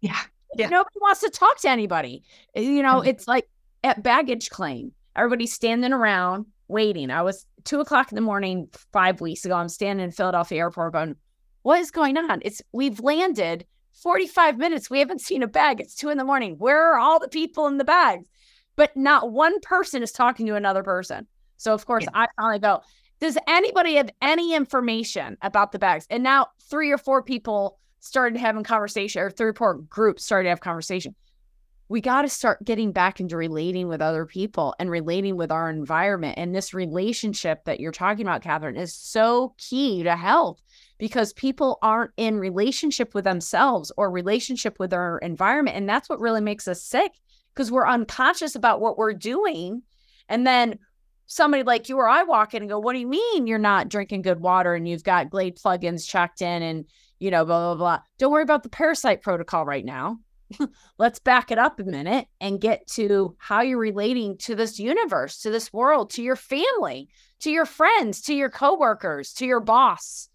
[0.01, 0.21] yeah
[0.55, 2.23] yeah nobody wants to talk to anybody
[2.55, 3.47] eh, you know it's like
[3.83, 9.21] at baggage claim everybody's standing around waiting i was two o'clock in the morning five
[9.21, 11.15] weeks ago i'm standing in philadelphia airport going
[11.63, 12.41] what is going on?
[12.43, 13.65] It's we've landed
[14.01, 14.89] 45 minutes.
[14.89, 15.79] We haven't seen a bag.
[15.81, 16.55] It's two in the morning.
[16.57, 18.27] Where are all the people in the bags?
[18.75, 21.27] But not one person is talking to another person.
[21.57, 22.11] So of course yeah.
[22.13, 22.81] I finally go,
[23.19, 26.07] does anybody have any information about the bags?
[26.09, 30.45] And now three or four people started having conversation, or three or four groups started
[30.45, 31.15] to have conversation.
[31.89, 35.69] We got to start getting back into relating with other people and relating with our
[35.69, 36.37] environment.
[36.37, 40.61] And this relationship that you're talking about, Catherine, is so key to health
[40.99, 46.19] because people aren't in relationship with themselves or relationship with their environment and that's what
[46.19, 47.13] really makes us sick
[47.55, 49.81] because we're unconscious about what we're doing
[50.27, 50.77] and then
[51.29, 53.87] somebody like you or I walk in and go what do you mean you're not
[53.87, 56.85] drinking good water and you've got Glade plugins checked in and
[57.19, 57.99] you know blah blah blah.
[58.17, 60.17] Don't worry about the parasite protocol right now.
[60.97, 65.39] Let's back it up a minute and get to how you're relating to this universe
[65.41, 67.09] to this world to your family
[67.41, 70.28] to your friends to your coworkers to your boss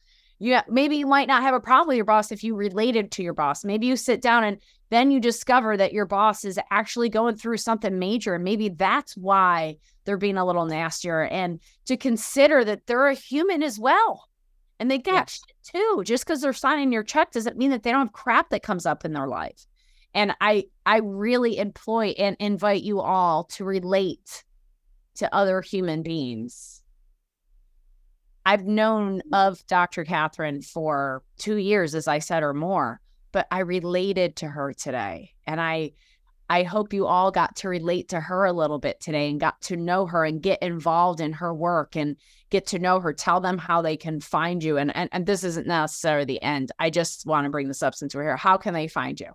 [0.44, 3.22] you maybe you might not have a problem with your boss if you related to
[3.22, 3.64] your boss.
[3.64, 4.58] Maybe you sit down and
[4.90, 8.34] then you discover that your boss is actually going through something major.
[8.34, 11.22] And maybe that's why they're being a little nastier.
[11.22, 14.28] And to consider that they're a human as well.
[14.78, 16.02] And they got shit too.
[16.04, 18.84] Just because they're signing your check doesn't mean that they don't have crap that comes
[18.84, 19.66] up in their life.
[20.12, 24.44] And I I really employ and invite you all to relate
[25.14, 26.83] to other human beings
[28.46, 30.04] I've known of Dr.
[30.04, 33.00] Catherine for two years, as I said, or more,
[33.32, 35.32] but I related to her today.
[35.46, 35.92] And I
[36.50, 39.62] I hope you all got to relate to her a little bit today and got
[39.62, 42.16] to know her and get involved in her work and
[42.50, 43.14] get to know her.
[43.14, 44.76] Tell them how they can find you.
[44.76, 46.70] And and, and this isn't necessarily the end.
[46.78, 48.36] I just want to bring this up since we're here.
[48.36, 49.30] How can they find you?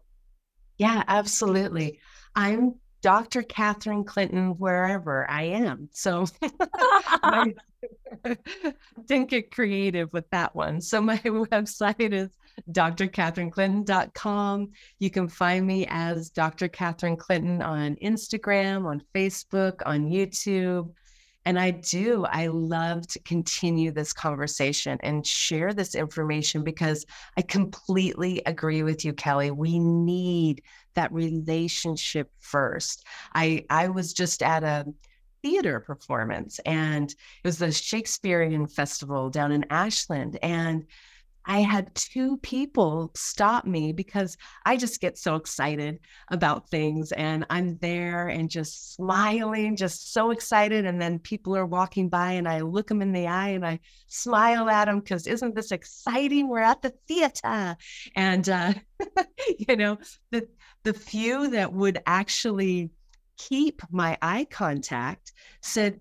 [0.78, 2.00] Yeah, absolutely.
[2.36, 3.44] I'm Dr.
[3.44, 5.90] Catherine Clinton wherever I am.
[5.92, 6.26] So
[7.24, 7.54] I
[9.06, 10.82] didn't get creative with that one.
[10.82, 12.30] So my website is
[12.72, 14.72] drcatherineclinton.com.
[15.00, 16.68] You can find me as Dr.
[16.68, 20.92] Catherine Clinton on Instagram, on Facebook, on YouTube.
[21.50, 27.08] And I do, I love to continue this conversation and share this information because
[27.38, 29.50] I completely agree with you, Kelly.
[29.50, 30.62] We need
[30.94, 33.04] that relationship first.
[33.34, 34.94] I I was just at a
[35.42, 40.86] theater performance and it was the Shakespearean festival down in Ashland and
[41.50, 47.44] I had two people stop me because I just get so excited about things and
[47.50, 50.86] I'm there and just smiling, just so excited.
[50.86, 53.80] And then people are walking by and I look them in the eye and I
[54.06, 56.50] smile at them because isn't this exciting?
[56.50, 57.76] We're at the theater.
[58.16, 58.74] And, uh,
[59.58, 59.98] you know,
[60.30, 60.48] the,
[60.84, 62.92] the few that would actually
[63.38, 66.00] keep my eye contact said,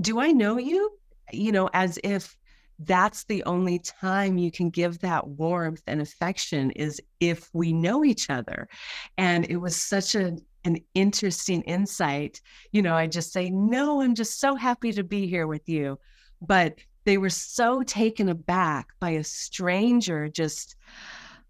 [0.00, 0.98] Do I know you?
[1.32, 2.36] You know, as if
[2.80, 8.04] that's the only time you can give that warmth and affection is if we know
[8.04, 8.68] each other.
[9.16, 12.40] And it was such a, an interesting insight.
[12.72, 15.98] You know, I just say, No, I'm just so happy to be here with you.
[16.40, 20.76] But they were so taken aback by a stranger just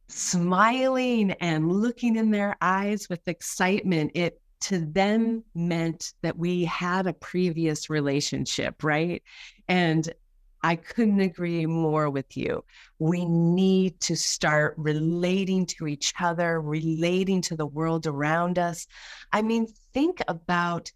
[0.08, 4.12] smiling and looking in their eyes with excitement.
[4.14, 9.22] It to them meant that we had a previous relationship, right?
[9.68, 10.10] And
[10.62, 12.64] I couldn't agree more with you.
[12.98, 18.86] We need to start relating to each other, relating to the world around us.
[19.32, 20.90] I mean, think about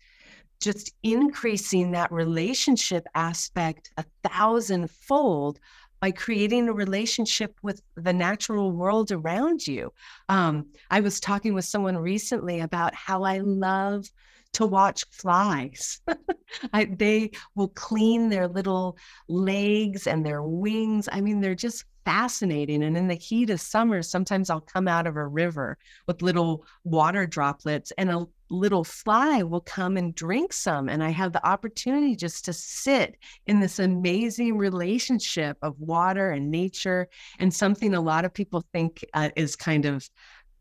[0.61, 5.59] just increasing that relationship aspect a thousandfold
[6.01, 9.93] by creating a relationship with the natural world around you.
[10.29, 14.07] Um, I was talking with someone recently about how I love
[14.55, 16.01] to watch flies.
[16.73, 18.97] I, they will clean their little
[19.29, 21.09] legs and their wings.
[21.11, 22.83] I mean, they're just fascinating.
[22.83, 26.65] And in the heat of summer, sometimes I'll come out of a river with little
[26.85, 30.89] water droplets and a little fly will come and drink some.
[30.89, 36.51] And I have the opportunity just to sit in this amazing relationship of water and
[36.51, 40.09] nature and something a lot of people think uh, is kind of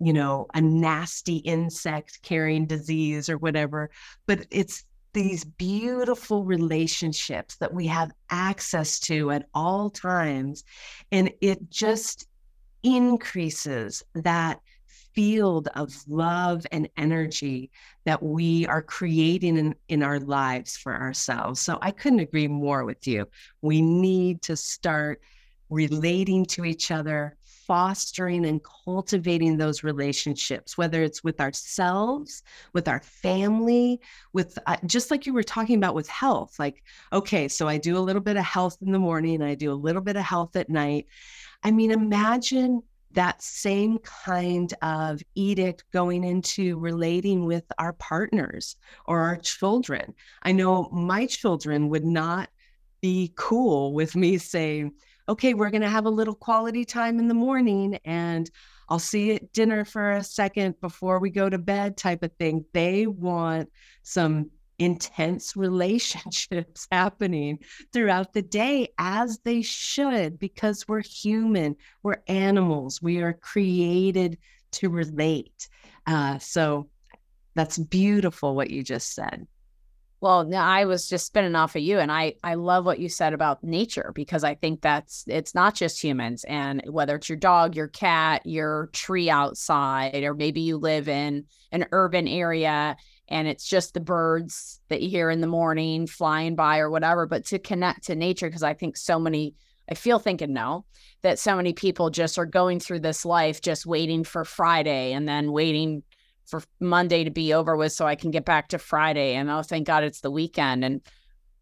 [0.02, 3.92] you know, a nasty insect carrying disease or whatever,
[4.26, 4.84] but it's
[5.14, 10.64] these beautiful relationships that we have access to at all times.
[11.12, 12.28] And it just
[12.82, 14.60] increases that
[15.14, 17.70] field of love and energy
[18.06, 21.60] that we are creating in, in our lives for ourselves.
[21.60, 23.28] So I couldn't agree more with you.
[23.62, 25.22] We need to start
[25.70, 27.36] relating to each other,
[27.72, 32.44] fostering and cultivating those relationships, whether it's with ourselves,
[32.74, 34.02] with our family,
[34.34, 36.60] with uh, just like you were talking about with health.
[36.60, 39.72] Like, okay, so I do a little bit of health in the morning, I do
[39.72, 41.08] a little bit of health at night.
[41.64, 49.22] I mean, imagine that same kind of edict going into relating with our partners or
[49.22, 50.14] our children.
[50.44, 52.50] I know my children would not
[53.02, 54.92] be cool with me saying,
[55.30, 58.50] okay, we're going to have a little quality time in the morning and
[58.90, 62.34] I'll see you at dinner for a second before we go to bed, type of
[62.34, 62.66] thing.
[62.74, 63.70] They want
[64.04, 67.60] some intense relationships happening
[67.94, 74.38] throughout the day as they should because we're human we're animals we are created
[74.72, 75.70] to relate
[76.08, 76.90] uh, so
[77.54, 79.46] that's beautiful what you just said
[80.22, 83.34] well i was just spinning off of you and i i love what you said
[83.34, 87.76] about nature because i think that's it's not just humans and whether it's your dog
[87.76, 92.96] your cat your tree outside or maybe you live in an urban area
[93.28, 97.26] and it's just the birds that you hear in the morning flying by or whatever
[97.26, 99.56] but to connect to nature because i think so many
[99.90, 100.86] i feel thinking no
[101.24, 105.28] that so many people just are going through this life just waiting for friday and
[105.28, 106.04] then waiting
[106.46, 109.62] for monday to be over with so i can get back to friday and oh
[109.62, 111.02] thank god it's the weekend and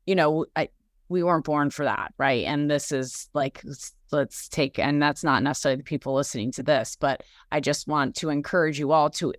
[0.06, 0.68] you know i
[1.10, 2.46] we weren't born for that right?
[2.46, 3.64] And this is like
[4.12, 8.16] let's take and that's not necessarily the people listening to this but i just want
[8.18, 9.34] to encourage you all to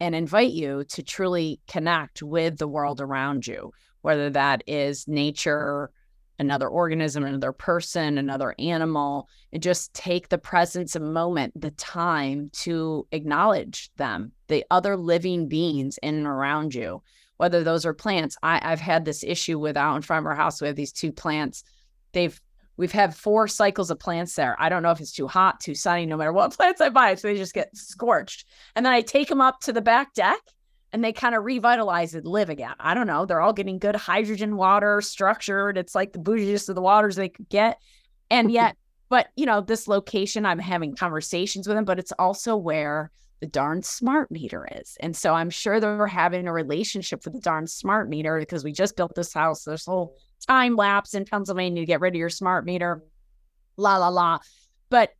[0.00, 5.90] and invite you to truly connect with the world around you, whether that is nature,
[6.40, 12.50] another organism, another person, another animal, and just take the presence of moment, the time
[12.52, 17.02] to acknowledge them, the other living beings in and around you,
[17.36, 18.38] whether those are plants.
[18.42, 20.60] I, I've had this issue with out in front of our house.
[20.60, 21.62] We have these two plants.
[22.12, 22.40] They've
[22.76, 24.56] We've had four cycles of plants there.
[24.58, 27.14] I don't know if it's too hot, too sunny, no matter what plants I buy.
[27.14, 28.46] So they just get scorched.
[28.74, 30.38] And then I take them up to the back deck
[30.92, 32.74] and they kind of revitalize and live again.
[32.80, 33.24] I don't know.
[33.24, 35.78] They're all getting good hydrogen water structured.
[35.78, 37.78] It's like the bougiest of the waters they could get.
[38.30, 38.54] And mm-hmm.
[38.54, 38.76] yet,
[39.08, 43.10] but you know, this location, I'm having conversations with them, but it's also where
[43.40, 44.96] the darn smart meter is.
[45.00, 48.72] And so I'm sure they're having a relationship with the darn smart meter because we
[48.72, 49.64] just built this house.
[49.64, 50.16] This whole
[50.46, 53.02] time lapse in Pennsylvania to get rid of your smart meter,
[53.76, 54.38] la, la, la.
[54.90, 55.14] But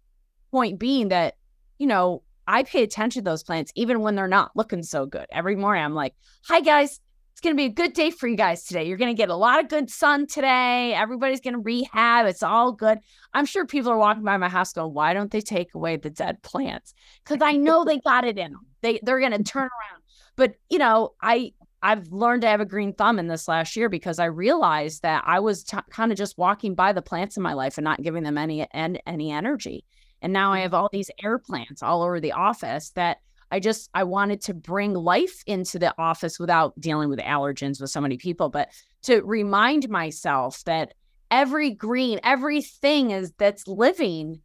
[0.51, 1.37] point being that,
[1.79, 5.27] you know, I pay attention to those plants even when they're not looking so good.
[5.31, 6.99] Every morning I'm like, hi guys,
[7.31, 8.89] it's going to be a good day for you guys today.
[8.89, 10.93] You're going to get a lot of good sun today.
[10.93, 12.27] Everybody's going to rehab.
[12.27, 12.99] It's all good.
[13.33, 16.11] I'm sure people are walking by my house going, why don't they take away the
[16.11, 16.93] dead plants?
[17.25, 18.67] Because I know they got it in them.
[18.81, 20.03] They, they're going to turn around.
[20.35, 23.89] But, you know, I, I've learned to have a green thumb in this last year
[23.89, 27.45] because I realized that I was t- kind of just walking by the plants in
[27.45, 29.85] my life and not giving them any en- any energy.
[30.23, 30.63] And now I mm.
[30.63, 33.19] have all these air plants all over the office that
[33.51, 37.91] I just I wanted to bring life into the office without dealing with allergens with
[37.91, 38.69] so many people, but
[39.03, 40.95] to remind myself that
[41.31, 44.41] every green, everything is that's living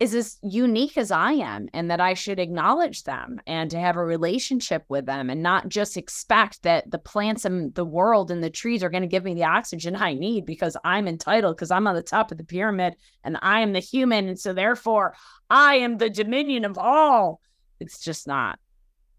[0.00, 3.96] is as unique as I am and that I should acknowledge them and to have
[3.96, 8.42] a relationship with them and not just expect that the plants and the world and
[8.42, 11.70] the trees are going to give me the oxygen I need because I'm entitled because
[11.70, 15.14] I'm on the top of the pyramid and I am the human and so therefore
[15.48, 17.40] I am the dominion of all.
[17.78, 18.58] It's just not.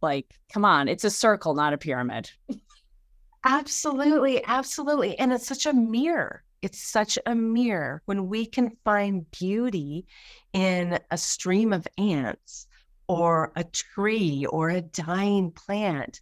[0.02, 2.30] Like, come on, it's a circle, not a pyramid.
[3.46, 5.18] absolutely, absolutely.
[5.18, 10.08] And it's such a mirror it's such a mirror when we can find beauty
[10.52, 12.66] in a stream of ants
[13.08, 16.22] or a tree or a dying plant.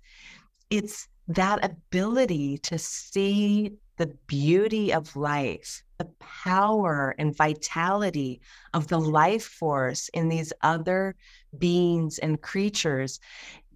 [0.70, 8.42] It's that ability to see the beauty of life the power and vitality
[8.74, 11.16] of the life force in these other
[11.58, 13.22] beings and creatures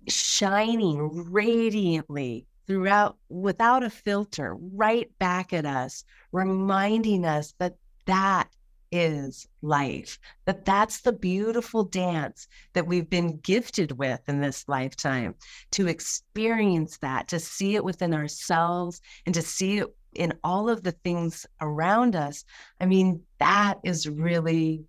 [0.09, 8.49] shining radiantly throughout without a filter right back at us reminding us that that
[8.91, 15.35] is life that that's the beautiful dance that we've been gifted with in this lifetime
[15.71, 20.83] to experience that to see it within ourselves and to see it in all of
[20.83, 22.45] the things around us
[22.79, 24.85] i mean that is really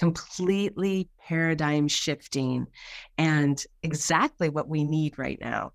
[0.00, 2.66] completely paradigm shifting
[3.18, 5.72] and exactly what we need right now.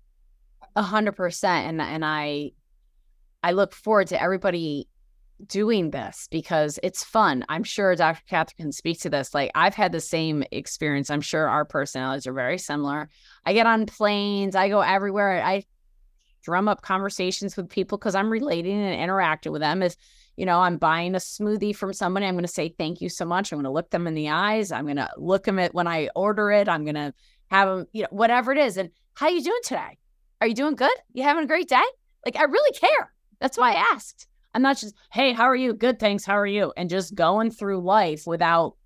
[0.76, 1.68] A hundred percent.
[1.68, 2.52] And and I
[3.42, 4.88] I look forward to everybody
[5.46, 7.44] doing this because it's fun.
[7.48, 8.22] I'm sure Dr.
[8.28, 9.34] Catherine can speak to this.
[9.34, 11.10] Like I've had the same experience.
[11.10, 13.08] I'm sure our personalities are very similar.
[13.44, 15.42] I get on planes, I go everywhere.
[15.42, 15.64] I
[16.42, 19.82] drum up conversations with people because I'm relating and interacting with them.
[19.82, 19.96] Is
[20.36, 23.24] you know, I'm buying a smoothie from somebody, I'm going to say thank you so
[23.24, 23.52] much.
[23.52, 24.70] I'm going to look them in the eyes.
[24.70, 26.68] I'm going to look them at when I order it.
[26.68, 27.14] I'm going to
[27.50, 28.76] have them, you know, whatever it is.
[28.76, 29.98] And how you doing today?
[30.40, 30.96] Are you doing good?
[31.12, 31.84] You having a great day?
[32.24, 33.12] Like I really care.
[33.40, 34.26] That's why I asked.
[34.54, 35.74] I'm not just, hey, how are you?
[35.74, 36.24] Good, thanks.
[36.24, 36.72] How are you?
[36.76, 38.76] And just going through life without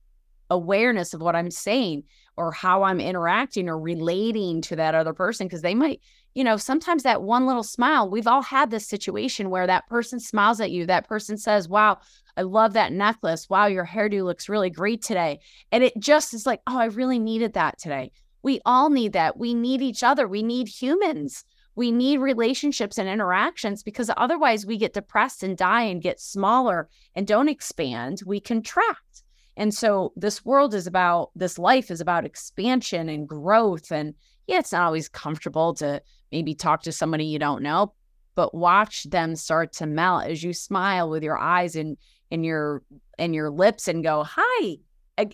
[0.51, 2.05] awareness of what I'm saying
[2.36, 6.01] or how I'm interacting or relating to that other person because they might
[6.34, 10.20] you know, sometimes that one little smile, we've all had this situation where that person
[10.20, 10.86] smiles at you.
[10.86, 11.98] That person says, Wow,
[12.36, 13.51] I love that necklace.
[13.51, 15.40] Wow, your hairdo looks really great today.
[15.72, 18.12] And it just is like, Oh, I really needed that today.
[18.43, 19.36] We all need that.
[19.36, 20.26] We need each other.
[20.26, 21.45] We need humans.
[21.74, 26.88] We need relationships and interactions because otherwise we get depressed and die and get smaller
[27.14, 28.20] and don't expand.
[28.26, 29.22] We contract.
[29.57, 33.93] And so this world is about, this life is about expansion and growth.
[33.93, 34.14] And
[34.47, 37.95] yeah, it's not always comfortable to maybe talk to somebody you don't know,
[38.34, 41.97] but watch them start to melt as you smile with your eyes and
[42.30, 42.82] and your
[43.18, 44.76] and your lips and go hi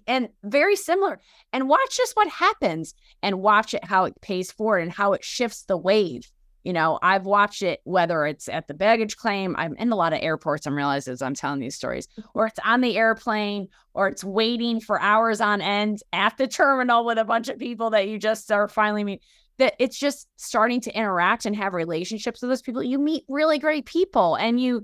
[0.07, 1.21] and very similar
[1.53, 5.25] and watch just what happens and watch it how it pays forward and how it
[5.25, 6.31] shifts the wave.
[6.65, 10.13] You know i've watched it whether it's at the baggage claim i'm in a lot
[10.13, 12.29] of airports i'm realizing as i'm telling these stories mm-hmm.
[12.35, 17.05] or it's on the airplane or it's waiting for hours on end at the terminal
[17.05, 19.23] with a bunch of people that you just are finally meet
[19.59, 22.83] that it's just starting to interact and have relationships with those people.
[22.83, 24.83] You meet really great people and you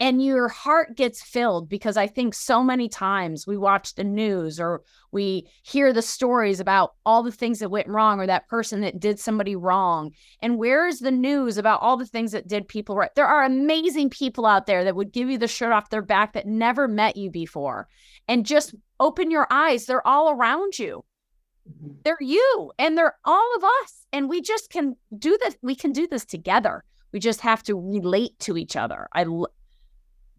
[0.00, 4.60] and your heart gets filled because i think so many times we watch the news
[4.60, 4.82] or
[5.16, 9.00] we hear the stories about all the things that went wrong or that person that
[9.00, 10.12] did somebody wrong.
[10.42, 13.10] And where's the news about all the things that did people right?
[13.14, 16.34] There are amazing people out there that would give you the shirt off their back
[16.34, 17.88] that never met you before.
[18.28, 21.02] And just open your eyes they're all around you.
[21.68, 21.92] Mm-hmm.
[22.04, 24.06] They're you and they're all of us.
[24.12, 25.56] And we just can do this.
[25.62, 26.84] We can do this together.
[27.12, 29.08] We just have to relate to each other.
[29.12, 29.26] I,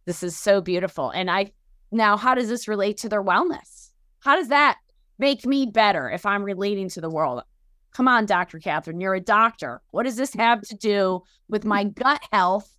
[0.06, 1.10] this is so beautiful.
[1.10, 1.52] And I,
[1.92, 3.92] now, how does this relate to their wellness?
[4.20, 4.78] How does that
[5.20, 7.44] make me better if I'm relating to the world?
[7.92, 8.60] Come on, Dr.
[8.60, 9.82] Catherine, you're a doctor.
[9.92, 12.70] What does this have to do with my gut health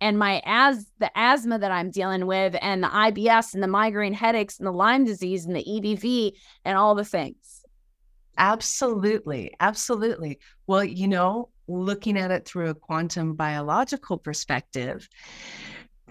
[0.00, 4.12] and my as the asthma that I'm dealing with and the IBS and the migraine
[4.12, 6.32] headaches and the Lyme disease and the EBV
[6.64, 7.55] and all the things?
[8.38, 9.54] Absolutely.
[9.60, 10.38] Absolutely.
[10.66, 15.08] Well, you know, looking at it through a quantum biological perspective,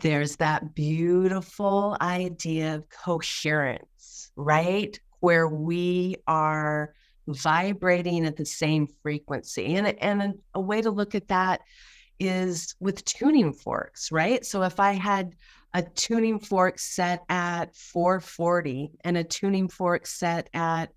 [0.02, 5.00] there's that beautiful idea of coherence, right?
[5.20, 6.94] Where we are
[7.28, 9.76] vibrating at the same frequency.
[9.76, 11.62] And, and a way to look at that
[12.20, 14.46] is with tuning forks, right?
[14.46, 15.36] So if I had
[15.74, 20.92] a tuning fork set at 440 and a tuning fork set at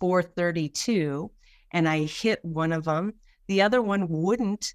[0.00, 1.30] 432
[1.72, 3.14] and I hit one of them,
[3.46, 4.74] the other one wouldn't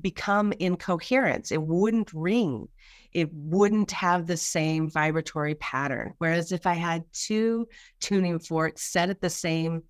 [0.00, 1.50] become incoherence.
[1.50, 2.68] It wouldn't ring.
[3.12, 6.12] It wouldn't have the same vibratory pattern.
[6.18, 7.66] Whereas if I had two
[8.00, 9.82] tuning forks set at the same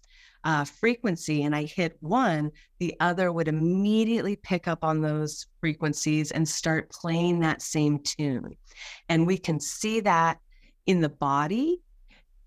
[0.44, 6.30] uh, frequency and I hit one, the other would immediately pick up on those frequencies
[6.30, 8.56] and start playing that same tune.
[9.08, 10.38] And we can see that
[10.86, 11.82] in the body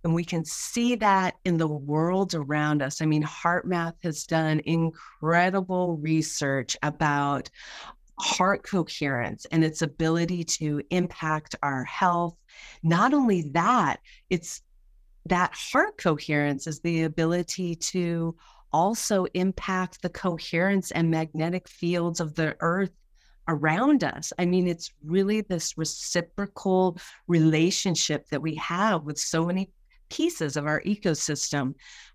[0.04, 3.02] and we can see that in the world around us.
[3.02, 7.50] I mean, HeartMath has done incredible research about
[8.20, 12.36] heart coherence and its ability to impact our health.
[12.84, 14.62] Not only that, it's
[15.26, 18.36] that heart coherence is the ability to
[18.72, 22.92] also impact the coherence and magnetic fields of the earth
[23.48, 24.32] around us.
[24.38, 26.98] I mean, it's really this reciprocal
[27.28, 29.72] relationship that we have with so many
[30.10, 31.74] pieces of our ecosystem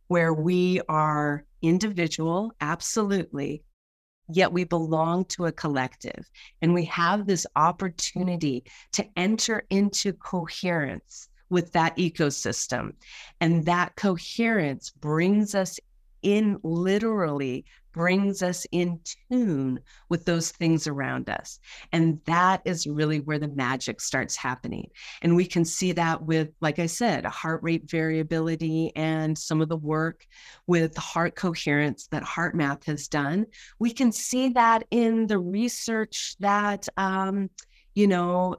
[0.09, 3.63] where we are individual, absolutely,
[4.29, 6.29] yet we belong to a collective.
[6.63, 12.93] And we have this opportunity to enter into coherence with that ecosystem.
[13.41, 15.79] And that coherence brings us
[16.23, 17.65] in literally
[17.95, 19.81] brings us in tune
[20.11, 21.61] with those things around us.
[21.93, 24.91] And that is really where the magic starts happening.
[25.23, 29.69] And we can see that with, like I said, heart rate variability and some of
[29.69, 30.27] the work
[30.67, 33.47] with heart coherence that HeartMath has done.
[33.79, 37.49] We can see that in the research that, um,
[37.95, 38.57] you know,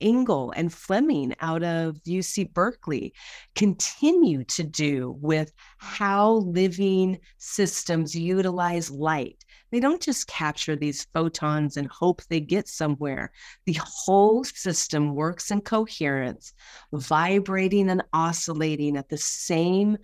[0.00, 3.14] Engel and Fleming out of UC Berkeley
[3.54, 9.44] continue to do with how living systems utilize light.
[9.70, 13.32] They don't just capture these photons and hope they get somewhere.
[13.66, 16.52] The whole system works in coherence,
[16.92, 19.98] vibrating and oscillating at the same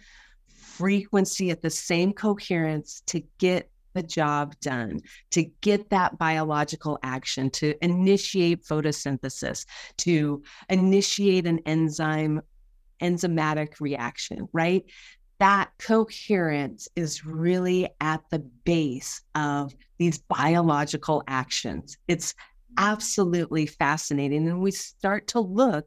[0.49, 7.51] frequency, at the same coherence to get the job done, to get that biological action,
[7.51, 9.67] to initiate photosynthesis,
[9.99, 12.41] to initiate an enzyme
[13.03, 14.85] enzymatic reaction, right?
[15.39, 21.97] That coherence is really at the base of these biological actions.
[22.09, 22.35] It's
[22.77, 24.47] absolutely fascinating.
[24.49, 25.87] And we start to look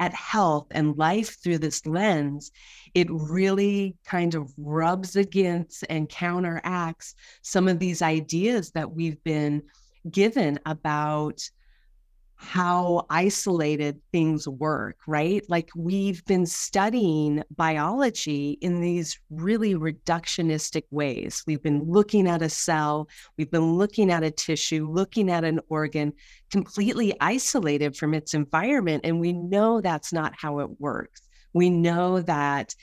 [0.00, 2.50] at health and life through this lens,
[2.94, 9.62] it really kind of rubs against and counteracts some of these ideas that we've been
[10.10, 11.40] given about
[12.40, 15.42] how isolated things work, right?
[15.48, 21.42] Like we've been studying biology in these really reductionistic ways.
[21.48, 25.60] We've been looking at a cell, we've been looking at a tissue, looking at an
[25.68, 26.12] organ
[26.50, 29.04] completely isolated from its environment.
[29.04, 31.22] And we know that's not how it works.
[31.52, 32.74] We know that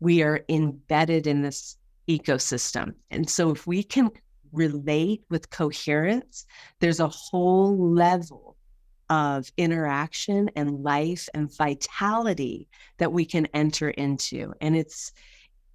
[0.00, 1.76] we are embedded in this
[2.08, 2.94] ecosystem.
[3.10, 4.10] And so if we can
[4.50, 6.46] relate with coherence,
[6.80, 8.53] there's a whole level
[9.10, 15.12] of interaction and life and vitality that we can enter into and it's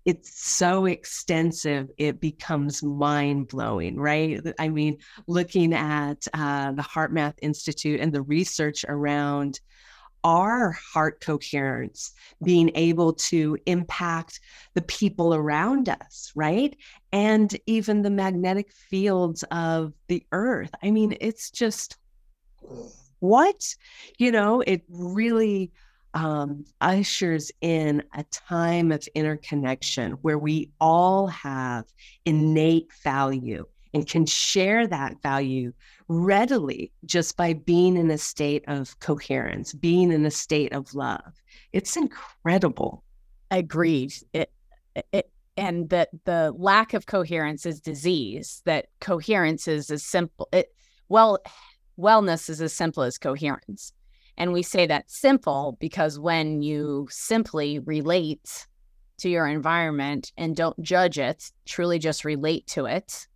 [0.06, 4.42] it's so extensive it becomes mind-blowing right?
[4.58, 9.60] I mean looking at uh, the HeartMath Institute and the research around
[10.24, 12.12] our heart coherence
[12.44, 14.40] being able to impact
[14.74, 16.76] the people around us right?
[17.12, 20.72] And even the magnetic fields of the earth.
[20.82, 21.98] I mean it's just
[23.20, 23.76] what?
[24.18, 25.72] You know, it really
[26.14, 31.86] um, ushers in a time of interconnection where we all have
[32.26, 35.74] innate value and can share that value
[36.08, 41.42] readily just by being in a state of coherence, being in a state of love.
[41.74, 43.04] It's incredible.
[43.52, 44.14] Agreed.
[44.34, 44.52] It,
[45.12, 50.48] it, and that the lack of coherence is disease, that coherence is as simple.
[50.52, 50.74] It,
[51.10, 51.40] well,
[52.00, 53.94] wellness is as simple as coherence.
[54.38, 58.68] And we say that simple because when you simply relate
[59.18, 63.28] to your environment and don't judge it, truly just relate to it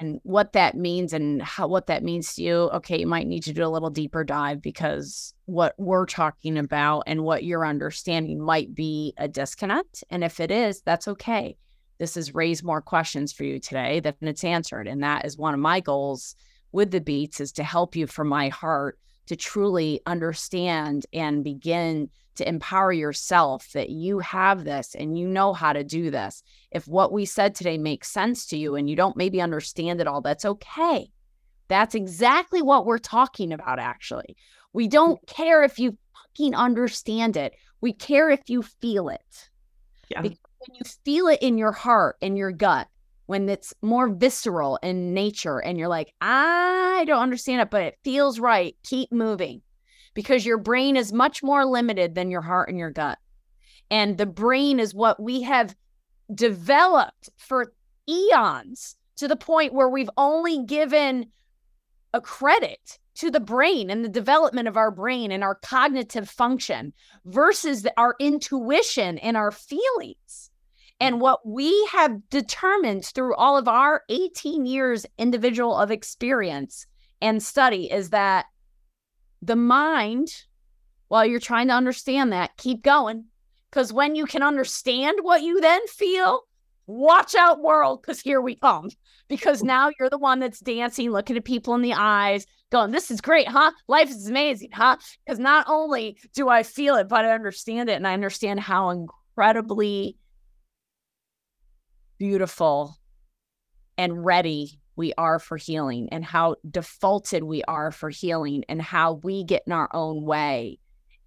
[0.00, 3.44] and what that means and how what that means to you, okay, you might need
[3.44, 8.40] to do a little deeper dive because what we're talking about and what you're understanding
[8.40, 10.02] might be a disconnect.
[10.10, 11.56] And if it is, that's okay.
[11.98, 14.88] This has raised more questions for you today than it's answered.
[14.88, 16.34] And that is one of my goals
[16.74, 22.10] with the beats is to help you from my heart to truly understand and begin
[22.34, 26.42] to empower yourself that you have this and you know how to do this.
[26.72, 30.08] If what we said today makes sense to you and you don't maybe understand it
[30.08, 31.08] all, that's okay.
[31.68, 34.36] That's exactly what we're talking about, actually.
[34.72, 39.48] We don't care if you fucking understand it, we care if you feel it.
[40.10, 40.22] Yeah.
[40.22, 42.88] Because when you feel it in your heart, in your gut,
[43.26, 47.98] when it's more visceral in nature and you're like, I don't understand it, but it
[48.04, 48.76] feels right.
[48.84, 49.62] Keep moving
[50.14, 53.18] because your brain is much more limited than your heart and your gut.
[53.90, 55.74] And the brain is what we have
[56.34, 57.72] developed for
[58.08, 61.26] eons to the point where we've only given
[62.12, 66.92] a credit to the brain and the development of our brain and our cognitive function
[67.24, 70.50] versus our intuition and our feelings.
[71.00, 76.86] And what we have determined through all of our 18 years individual of experience
[77.20, 78.46] and study is that
[79.42, 80.28] the mind,
[81.08, 83.26] while you're trying to understand that, keep going.
[83.70, 86.42] Because when you can understand what you then feel,
[86.86, 88.90] watch out, world, because here we come.
[89.26, 93.10] Because now you're the one that's dancing, looking at people in the eyes, going, This
[93.10, 93.72] is great, huh?
[93.88, 94.98] Life is amazing, huh?
[95.24, 98.90] Because not only do I feel it, but I understand it and I understand how
[98.90, 100.18] incredibly
[102.18, 102.96] beautiful
[103.96, 109.14] and ready we are for healing and how defaulted we are for healing and how
[109.24, 110.78] we get in our own way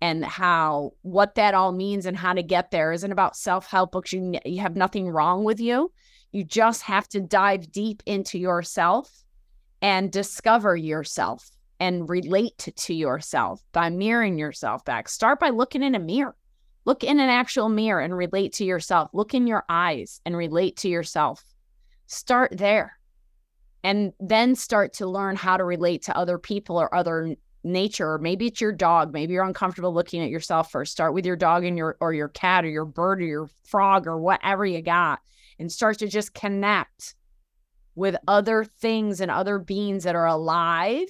[0.01, 4.13] and how what that all means and how to get there isn't about self-help books.
[4.13, 5.91] You, you have nothing wrong with you.
[6.31, 9.23] You just have to dive deep into yourself
[9.81, 15.09] and discover yourself and relate to yourself by mirroring yourself back.
[15.09, 16.35] Start by looking in a mirror
[16.87, 19.09] look in an actual mirror and relate to yourself.
[19.13, 21.43] Look in your eyes and relate to yourself.
[22.07, 22.97] Start there.
[23.83, 28.13] And then start to learn how to relate to other people or other nature.
[28.13, 29.11] Or maybe it's your dog.
[29.11, 30.93] Maybe you're uncomfortable looking at yourself first.
[30.93, 34.07] Start with your dog and your or your cat or your bird or your frog
[34.07, 35.19] or whatever you got
[35.59, 37.15] and start to just connect
[37.95, 41.09] with other things and other beings that are alive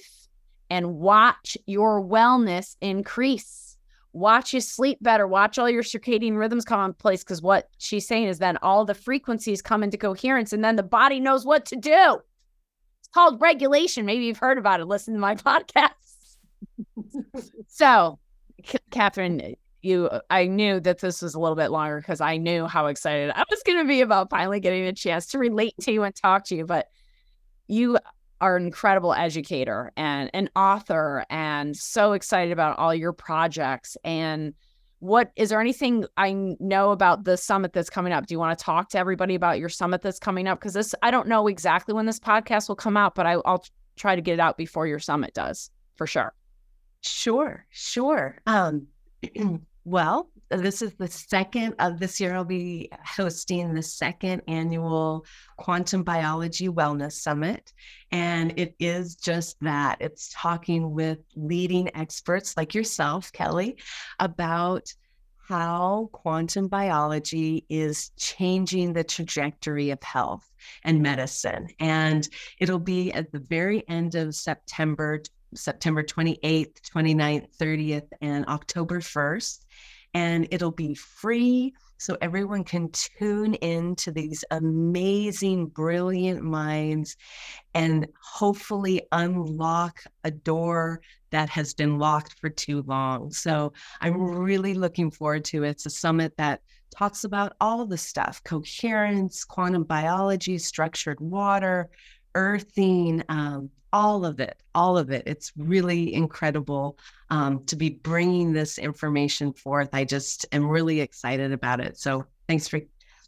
[0.70, 3.67] and watch your wellness increase
[4.12, 8.06] watch you sleep better watch all your circadian rhythms come in place because what she's
[8.06, 11.66] saying is then all the frequencies come into coherence and then the body knows what
[11.66, 12.18] to do
[13.00, 15.90] it's called regulation maybe you've heard about it listen to my podcast
[17.68, 18.18] so,
[18.64, 22.66] C- Catherine, you, I knew that this was a little bit longer because I knew
[22.66, 25.92] how excited I was going to be about finally getting a chance to relate to
[25.92, 26.66] you and talk to you.
[26.66, 26.88] But
[27.68, 27.98] you
[28.40, 33.96] are an incredible educator and an author, and so excited about all your projects.
[34.04, 34.54] And
[35.00, 38.26] what is there anything I know about the summit that's coming up?
[38.26, 40.58] Do you want to talk to everybody about your summit that's coming up?
[40.58, 43.64] Because this, I don't know exactly when this podcast will come out, but I, I'll
[43.96, 46.34] try to get it out before your summit does for sure.
[47.02, 48.38] Sure, sure.
[48.46, 48.86] Um,
[49.84, 52.34] well, this is the second of this year.
[52.34, 55.26] I'll be hosting the second annual
[55.56, 57.72] Quantum Biology Wellness Summit.
[58.10, 63.76] And it is just that it's talking with leading experts like yourself, Kelly,
[64.18, 64.92] about
[65.48, 70.50] how quantum biology is changing the trajectory of health
[70.84, 71.68] and medicine.
[71.80, 72.28] And
[72.58, 75.22] it'll be at the very end of September
[75.54, 79.64] September 28th, 29th, 30th, and October 1st.
[80.14, 81.74] And it'll be free.
[82.00, 87.16] So everyone can tune in to these amazing, brilliant minds
[87.74, 91.00] and hopefully unlock a door
[91.30, 93.32] that has been locked for too long.
[93.32, 95.70] So I'm really looking forward to it.
[95.70, 96.60] It's a summit that
[96.96, 101.90] talks about all the stuff coherence, quantum biology, structured water,
[102.38, 105.24] earthing, um, all of it, all of it.
[105.26, 106.96] It's really incredible
[107.30, 109.88] um, to be bringing this information forth.
[109.92, 111.98] I just am really excited about it.
[111.98, 112.80] So thanks for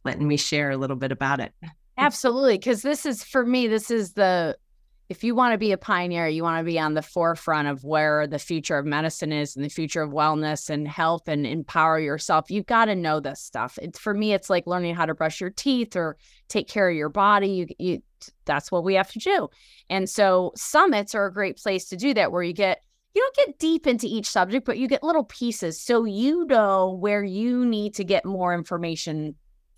[0.04, 1.52] letting me share a little bit about it.
[1.98, 2.56] Absolutely.
[2.56, 4.56] Because this is, for me, this is the,
[5.10, 7.82] if you want to be a pioneer, you want to be on the forefront of
[7.82, 11.98] where the future of medicine is and the future of wellness and health and empower
[11.98, 12.48] yourself.
[12.48, 13.76] You've got to know this stuff.
[13.82, 16.94] It's for me, it's like learning how to brush your teeth or take care of
[16.94, 17.48] your body.
[17.48, 18.02] You, you
[18.44, 19.48] that's what we have to do.
[19.88, 22.80] And so summits are a great place to do that where you get
[23.12, 26.96] you don't get deep into each subject, but you get little pieces so you know
[27.00, 29.34] where you need to get more information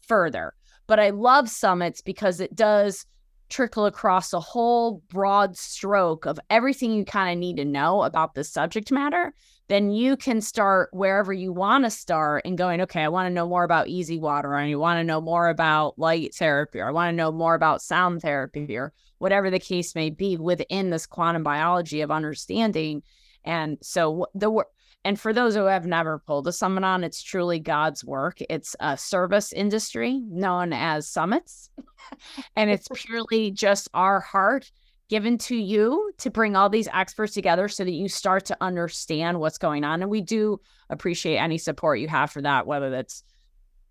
[0.06, 0.52] further.
[0.86, 3.06] But I love summits because it does
[3.52, 8.34] trickle across a whole broad stroke of everything you kind of need to know about
[8.34, 9.32] the subject matter
[9.72, 13.32] then you can start wherever you want to start and going, okay, I want to
[13.32, 16.88] know more about easy water, and you want to know more about light therapy, or
[16.88, 20.90] I want to know more about sound therapy, or whatever the case may be within
[20.90, 23.02] this quantum biology of understanding.
[23.44, 24.68] And so the work.
[25.04, 28.38] And for those who have never pulled a summit on, it's truly God's work.
[28.48, 31.70] It's a service industry known as summits.
[32.56, 34.70] and it's purely just our heart
[35.08, 39.40] given to you to bring all these experts together so that you start to understand
[39.40, 40.00] what's going on.
[40.00, 43.24] And we do appreciate any support you have for that, whether that's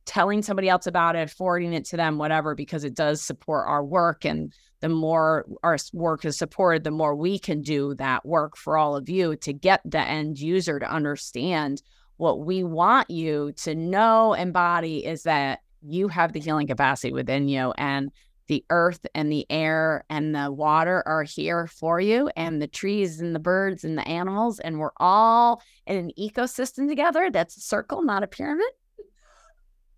[0.05, 3.83] telling somebody else about it, forwarding it to them, whatever, because it does support our
[3.83, 4.25] work.
[4.25, 8.77] And the more our work is supported, the more we can do that work for
[8.77, 11.81] all of you to get the end user to understand
[12.17, 17.11] what we want you to know and body is that you have the healing capacity
[17.13, 17.73] within you.
[17.77, 18.11] And
[18.47, 23.21] the earth and the air and the water are here for you, and the trees
[23.21, 27.29] and the birds and the animals, and we're all in an ecosystem together.
[27.31, 28.67] That's a circle, not a pyramid.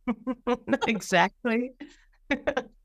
[0.88, 1.72] exactly.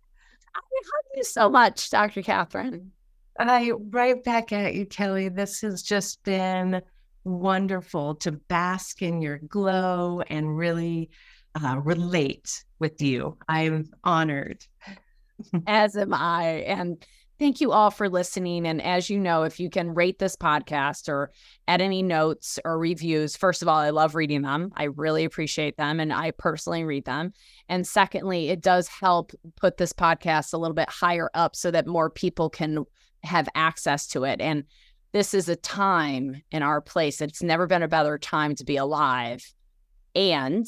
[0.58, 2.22] I love you so much, Dr.
[2.22, 2.92] Catherine.
[3.38, 5.28] I right back at you, Kelly.
[5.28, 6.82] This has just been
[7.24, 11.10] wonderful to bask in your glow and really
[11.62, 13.36] uh, relate with you.
[13.48, 14.64] I'm honored
[15.66, 16.64] as am I.
[16.66, 17.04] And
[17.38, 18.66] Thank you all for listening.
[18.66, 21.30] And as you know, if you can rate this podcast or
[21.68, 24.72] add any notes or reviews, first of all, I love reading them.
[24.76, 27.32] I really appreciate them and I personally read them.
[27.68, 31.86] And secondly, it does help put this podcast a little bit higher up so that
[31.86, 32.84] more people can
[33.22, 34.40] have access to it.
[34.40, 34.64] And
[35.12, 37.20] this is a time in our place.
[37.20, 39.44] It's never been a better time to be alive.
[40.16, 40.66] And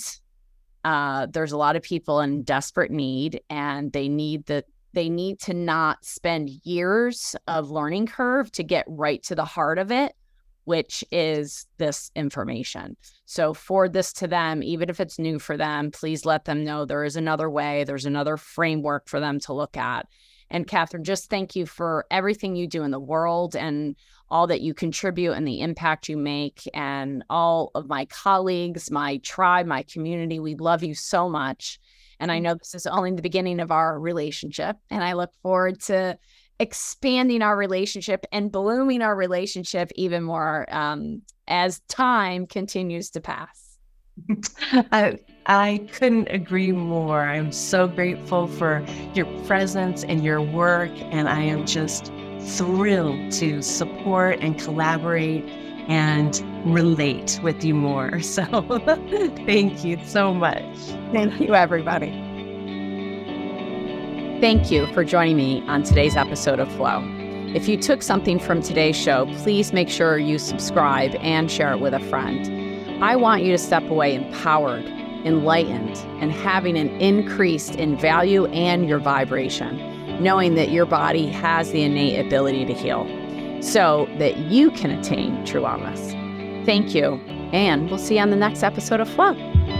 [0.84, 5.38] uh, there's a lot of people in desperate need and they need the they need
[5.40, 10.14] to not spend years of learning curve to get right to the heart of it
[10.64, 12.96] which is this information.
[13.24, 16.84] So forward this to them even if it's new for them please let them know
[16.84, 20.06] there is another way there's another framework for them to look at.
[20.48, 23.96] And catherine just thank you for everything you do in the world and
[24.30, 29.16] all that you contribute and the impact you make and all of my colleagues my
[29.18, 31.80] tribe my community we love you so much
[32.20, 34.76] and I know this is only the beginning of our relationship.
[34.90, 36.18] And I look forward to
[36.58, 43.78] expanding our relationship and blooming our relationship even more um, as time continues to pass.
[44.92, 47.22] I, I couldn't agree more.
[47.22, 50.90] I'm so grateful for your presence and your work.
[51.10, 55.44] And I am just thrilled to support and collaborate
[55.90, 58.20] and relate with you more.
[58.30, 58.44] So
[59.44, 60.64] thank you so much.
[61.12, 62.10] Thank you, everybody.
[64.40, 67.02] Thank you for joining me on today's episode of FLOWE.
[67.54, 71.80] If you took something from today's show, please make sure you subscribe and share it
[71.80, 73.02] with a friend.
[73.02, 74.84] I want you to step away empowered,
[75.24, 81.72] enlightened, and having an increase in value and your vibration, knowing that your body has
[81.72, 83.19] the innate ability to heal
[83.60, 86.10] so that you can attain true wellness.
[86.64, 87.14] Thank you,
[87.52, 89.79] and we'll see you on the next episode of FLOWE.